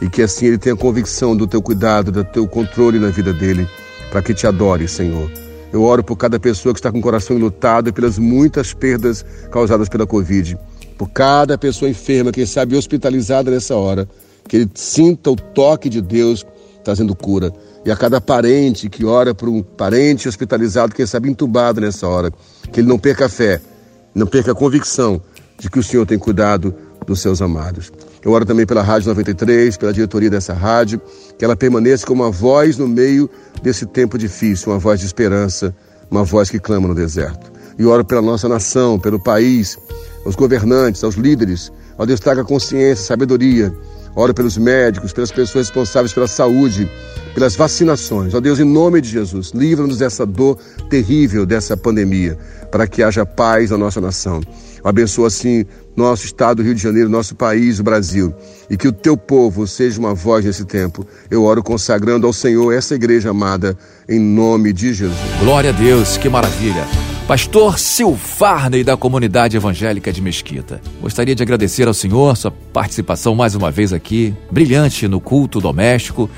e 0.00 0.08
que 0.08 0.22
assim 0.22 0.46
ele 0.46 0.58
tenha 0.58 0.76
convicção 0.76 1.36
do 1.36 1.46
teu 1.46 1.62
cuidado, 1.62 2.10
do 2.10 2.24
teu 2.24 2.46
controle 2.46 2.98
na 2.98 3.08
vida 3.08 3.32
dele, 3.32 3.68
para 4.10 4.22
que 4.22 4.34
te 4.34 4.46
adore, 4.46 4.88
Senhor. 4.88 5.30
Eu 5.72 5.82
oro 5.82 6.04
por 6.04 6.16
cada 6.16 6.38
pessoa 6.38 6.72
que 6.72 6.78
está 6.78 6.92
com 6.92 6.98
o 6.98 7.02
coração 7.02 7.36
enlutado 7.36 7.92
pelas 7.92 8.18
muitas 8.18 8.72
perdas 8.72 9.24
causadas 9.50 9.88
pela 9.88 10.06
Covid. 10.06 10.56
Por 10.96 11.10
cada 11.10 11.58
pessoa 11.58 11.90
enferma, 11.90 12.30
quem 12.30 12.46
sabe 12.46 12.76
hospitalizada 12.76 13.50
nessa 13.50 13.74
hora, 13.74 14.08
que 14.48 14.56
ele 14.56 14.70
sinta 14.74 15.30
o 15.30 15.36
toque 15.36 15.88
de 15.88 16.00
Deus 16.00 16.46
trazendo 16.84 17.14
cura. 17.14 17.52
E 17.84 17.90
a 17.90 17.96
cada 17.96 18.20
parente 18.20 18.88
que 18.88 19.04
ora 19.04 19.34
por 19.34 19.48
um 19.48 19.62
parente 19.62 20.28
hospitalizado, 20.28 20.94
quem 20.94 21.06
sabe 21.06 21.28
entubado 21.28 21.80
nessa 21.80 22.06
hora, 22.08 22.32
que 22.72 22.80
ele 22.80 22.88
não 22.88 22.98
perca 22.98 23.26
a 23.26 23.28
fé, 23.28 23.60
não 24.14 24.26
perca 24.26 24.52
a 24.52 24.54
convicção 24.54 25.20
de 25.58 25.68
que 25.68 25.78
o 25.78 25.82
Senhor 25.82 26.06
tem 26.06 26.18
cuidado 26.18 26.74
dos 27.06 27.20
seus 27.20 27.42
amados. 27.42 27.92
Eu 28.22 28.32
oro 28.32 28.46
também 28.46 28.64
pela 28.64 28.82
Rádio 28.82 29.08
93, 29.08 29.76
pela 29.76 29.92
diretoria 29.92 30.30
dessa 30.30 30.54
rádio, 30.54 31.00
que 31.38 31.44
ela 31.44 31.54
permaneça 31.54 32.06
como 32.06 32.22
uma 32.22 32.30
voz 32.30 32.78
no 32.78 32.88
meio 32.88 33.28
desse 33.62 33.84
tempo 33.84 34.16
difícil, 34.16 34.72
uma 34.72 34.78
voz 34.78 35.00
de 35.00 35.06
esperança, 35.06 35.74
uma 36.10 36.24
voz 36.24 36.48
que 36.48 36.58
clama 36.58 36.88
no 36.88 36.94
deserto. 36.94 37.52
E 37.78 37.84
oro 37.84 38.04
pela 38.04 38.22
nossa 38.22 38.48
nação, 38.48 38.98
pelo 38.98 39.22
país, 39.22 39.76
aos 40.24 40.34
governantes, 40.34 41.04
aos 41.04 41.16
líderes, 41.16 41.70
ao 41.98 42.06
Deus 42.06 42.18
traga 42.18 42.42
consciência, 42.44 43.04
sabedoria. 43.04 43.74
Oro 44.16 44.32
pelos 44.32 44.56
médicos, 44.56 45.12
pelas 45.12 45.32
pessoas 45.32 45.66
responsáveis 45.66 46.12
pela 46.12 46.28
saúde, 46.28 46.88
pelas 47.34 47.56
vacinações. 47.56 48.32
Ó 48.34 48.40
Deus, 48.40 48.60
em 48.60 48.64
nome 48.64 49.00
de 49.00 49.08
Jesus, 49.08 49.50
livra-nos 49.52 49.98
dessa 49.98 50.24
dor 50.24 50.58
terrível 50.88 51.44
dessa 51.44 51.76
pandemia, 51.76 52.38
para 52.70 52.86
que 52.86 53.02
haja 53.02 53.26
paz 53.26 53.70
na 53.70 53.78
nossa 53.78 54.00
nação. 54.00 54.40
Abençoa 54.84 55.28
assim 55.28 55.64
nosso 55.96 56.26
estado 56.26 56.58
do 56.58 56.62
Rio 56.62 56.74
de 56.74 56.82
Janeiro, 56.82 57.08
nosso 57.08 57.34
país, 57.34 57.78
o 57.78 57.82
Brasil, 57.82 58.34
e 58.68 58.76
que 58.76 58.88
o 58.88 58.92
teu 58.92 59.16
povo 59.16 59.66
seja 59.66 59.98
uma 59.98 60.14
voz 60.14 60.44
nesse 60.44 60.64
tempo. 60.64 61.06
Eu 61.30 61.44
oro 61.44 61.62
consagrando 61.62 62.26
ao 62.26 62.32
Senhor 62.32 62.72
essa 62.72 62.94
igreja 62.94 63.30
amada, 63.30 63.76
em 64.08 64.20
nome 64.20 64.72
de 64.72 64.92
Jesus. 64.92 65.18
Glória 65.40 65.70
a 65.70 65.72
Deus, 65.72 66.16
que 66.16 66.28
maravilha. 66.28 66.84
Pastor 67.26 67.78
Silfarney 67.78 68.84
da 68.84 68.98
comunidade 68.98 69.56
evangélica 69.56 70.12
de 70.12 70.20
Mesquita. 70.20 70.82
Gostaria 71.00 71.34
de 71.34 71.42
agradecer 71.42 71.88
ao 71.88 71.94
senhor 71.94 72.36
sua 72.36 72.50
participação 72.50 73.34
mais 73.34 73.54
uma 73.54 73.70
vez 73.70 73.94
aqui, 73.94 74.34
brilhante 74.50 75.08
no 75.08 75.18
culto 75.22 75.58
doméstico. 75.58 76.28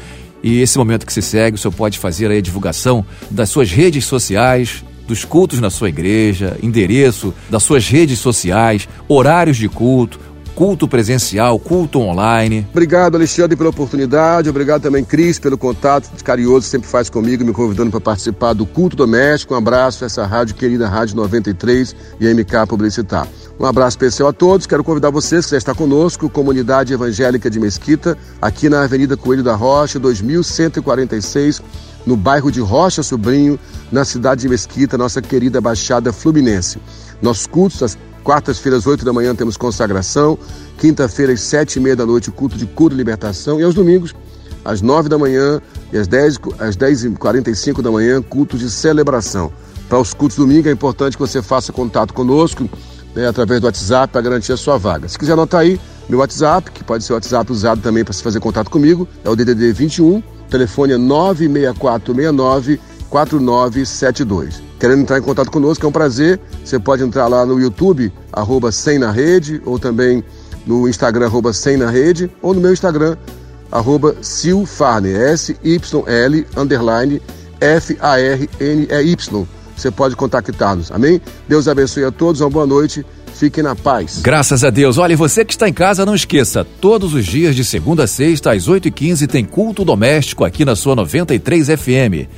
E 0.44 0.61
esse 0.61 0.79
momento 0.79 1.05
que 1.05 1.12
se 1.12 1.20
segue, 1.20 1.57
o 1.57 1.59
senhor 1.59 1.72
pode 1.72 1.99
fazer 1.99 2.31
a 2.31 2.40
divulgação 2.40 3.05
das 3.29 3.51
suas 3.51 3.68
redes 3.68 4.05
sociais, 4.05 4.85
dos 5.09 5.25
cultos 5.25 5.59
na 5.59 5.70
sua 5.70 5.88
igreja, 5.88 6.57
endereço 6.62 7.35
das 7.51 7.64
suas 7.64 7.88
redes 7.88 8.20
sociais, 8.20 8.88
horários 9.09 9.57
de 9.57 9.68
culto, 9.68 10.20
culto 10.57 10.88
presencial, 10.88 11.59
culto 11.59 12.01
online. 12.01 12.66
Obrigado, 12.71 13.14
Alexandre, 13.14 13.55
pela 13.55 13.69
oportunidade. 13.69 14.49
Obrigado 14.49 14.81
também, 14.81 15.05
Cris, 15.05 15.38
pelo 15.38 15.59
contato 15.59 16.09
carinhoso 16.25 16.62
que 16.62 16.71
sempre 16.71 16.88
faz 16.88 17.11
comigo, 17.11 17.45
me 17.45 17.53
convidando 17.53 17.90
para 17.90 18.01
participar 18.01 18.55
do 18.55 18.64
culto 18.64 18.97
doméstico. 18.97 19.53
Um 19.53 19.59
abraço 19.59 20.03
a 20.03 20.07
essa 20.07 20.25
rádio 20.25 20.55
querida, 20.55 20.88
Rádio 20.88 21.14
93 21.14 21.95
e 22.19 22.27
a 22.27 22.35
MK 22.35 22.66
Publicitar. 22.66 23.29
Um 23.61 23.66
abraço 23.66 23.99
especial 23.99 24.31
a 24.31 24.33
todos. 24.33 24.66
Quero 24.66 24.83
convidar 24.83 25.11
vocês 25.11 25.45
que 25.45 25.51
já 25.51 25.59
está 25.59 25.75
conosco, 25.75 26.31
Comunidade 26.31 26.95
Evangélica 26.95 27.51
de 27.51 27.61
Mesquita, 27.61 28.16
aqui 28.40 28.71
na 28.71 28.83
Avenida 28.83 29.14
Coelho 29.14 29.42
da 29.42 29.55
Rocha, 29.55 29.99
2146 29.99 31.62
no 32.07 32.16
bairro 32.16 32.53
de 32.53 32.61
Rocha 32.61 33.03
Sobrinho, 33.03 33.59
na 33.90 34.05
cidade 34.05 34.42
de 34.42 34.49
Mesquita, 34.49 34.97
nossa 34.97 35.21
querida 35.21 35.61
Baixada 35.61 36.12
Fluminense. 36.12 36.79
Nossos 37.21 37.49
cultos, 37.49 37.99
quartas-feiras, 38.26 38.88
oito 38.88 39.04
da 39.04 39.12
manhã, 39.12 39.36
temos 39.36 39.56
consagração, 39.56 40.36
quinta-feira, 40.78 41.32
às 41.32 41.40
sete 41.40 41.76
e 41.76 41.80
meia 41.80 41.94
da 41.94 42.04
noite, 42.04 42.28
culto 42.28 42.56
de 42.56 42.66
cura 42.66 42.92
e 42.92 42.96
libertação, 42.96 43.60
e 43.60 43.62
aos 43.62 43.72
domingos, 43.72 44.16
às 44.64 44.82
nove 44.82 45.08
da 45.08 45.16
manhã 45.16 45.62
e 45.92 45.96
às 45.96 46.08
dez, 46.08 46.36
às 46.58 46.74
dez 46.74 47.04
e 47.04 47.10
quarenta 47.10 47.52
e 47.52 47.54
cinco 47.54 47.80
da 47.80 47.88
manhã, 47.88 48.20
culto 48.20 48.58
de 48.58 48.68
celebração. 48.68 49.52
Para 49.88 50.00
os 50.00 50.12
cultos 50.12 50.36
domingo 50.36 50.68
é 50.68 50.72
importante 50.72 51.16
que 51.16 51.20
você 51.20 51.40
faça 51.40 51.72
contato 51.72 52.12
conosco 52.12 52.68
né, 53.14 53.28
através 53.28 53.60
do 53.60 53.66
WhatsApp 53.66 54.12
para 54.12 54.22
garantir 54.22 54.52
a 54.52 54.56
sua 54.56 54.76
vaga. 54.76 55.08
Se 55.08 55.16
quiser 55.16 55.34
anotar 55.34 55.60
aí, 55.60 55.80
meu 56.08 56.18
WhatsApp, 56.18 56.72
que 56.72 56.82
pode 56.82 57.04
ser 57.04 57.12
o 57.12 57.14
WhatsApp 57.14 57.52
usado 57.52 57.80
também 57.80 58.02
para 58.02 58.12
se 58.12 58.24
fazer 58.24 58.40
contato 58.40 58.68
comigo, 58.68 59.06
é 59.24 59.30
o 59.30 59.36
DDD 59.36 59.72
21 59.72 60.20
telefone 60.46 60.92
é 60.92 60.96
96469 60.96 62.80
4972. 63.11 64.62
Querendo 64.79 65.03
entrar 65.03 65.19
em 65.19 65.23
contato 65.23 65.51
conosco, 65.51 65.85
é 65.85 65.88
um 65.88 65.92
prazer. 65.92 66.40
Você 66.64 66.79
pode 66.79 67.03
entrar 67.03 67.27
lá 67.27 67.47
no 67.47 67.59
YouTube, 67.61 68.12
arroba 68.33 68.71
Sem 68.71 68.99
na 68.99 69.11
Rede, 69.11 69.61
ou 69.64 69.79
também 69.79 70.23
no 70.66 70.88
Instagram, 70.88 71.27
arroba 71.27 71.53
Sem 71.53 71.77
na 71.77 71.90
Rede, 71.90 72.31
ou 72.42 72.53
no 72.53 72.61
meu 72.61 72.73
Instagram, 72.73 73.16
arroba 73.71 74.16
Silfarne, 74.21 75.12
S-Y-L, 75.12 76.47
underline, 76.57 77.23
F-A-R-N-E-Y. 77.61 79.47
Você 79.77 79.90
pode 79.90 80.16
contactar-nos, 80.16 80.90
amém? 80.90 81.21
Deus 81.49 81.69
abençoe 81.69 82.05
a 82.05 82.11
todos, 82.11 82.40
uma 82.40 82.51
boa 82.51 82.66
noite 82.66 83.05
Fique 83.38 83.62
na 83.62 83.75
paz. 83.75 84.20
Graças 84.22 84.64
a 84.64 84.70
Deus. 84.70 84.99
Olha, 84.99 85.16
você 85.16 85.44
que 85.44 85.53
está 85.53 85.68
em 85.68 85.72
casa, 85.72 86.07
não 86.07 86.14
esqueça, 86.14 86.66
todos 86.81 87.12
os 87.12 87.27
dias 87.27 87.55
de 87.55 87.64
segunda 87.64 88.05
a 88.05 88.07
sexta, 88.07 88.53
às 88.53 88.68
8h15, 88.68 89.27
tem 89.27 89.44
culto 89.44 89.85
doméstico 89.85 90.44
aqui 90.44 90.64
na 90.64 90.75
sua 90.75 90.96
93 90.96 91.68
FM. 91.68 92.29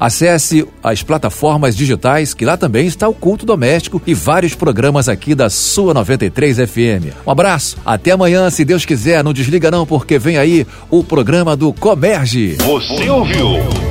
Acesse 0.00 0.66
as 0.82 1.02
plataformas 1.02 1.76
digitais, 1.76 2.34
que 2.34 2.44
lá 2.44 2.56
também 2.56 2.86
está 2.86 3.08
o 3.08 3.14
culto 3.14 3.46
doméstico 3.46 4.02
e 4.06 4.14
vários 4.14 4.54
programas 4.54 5.08
aqui 5.08 5.34
da 5.34 5.48
sua 5.48 5.94
93 5.94 6.58
FM. 6.58 7.14
Um 7.26 7.30
abraço, 7.30 7.76
até 7.84 8.12
amanhã, 8.12 8.50
se 8.50 8.64
Deus 8.64 8.84
quiser. 8.84 9.22
Não 9.22 9.32
desliga 9.32 9.70
não, 9.70 9.86
porque 9.86 10.18
vem 10.18 10.38
aí 10.38 10.66
o 10.90 11.04
programa 11.04 11.56
do 11.56 11.72
Comerge. 11.72 12.56
Você 12.60 13.08
ouviu? 13.08 13.87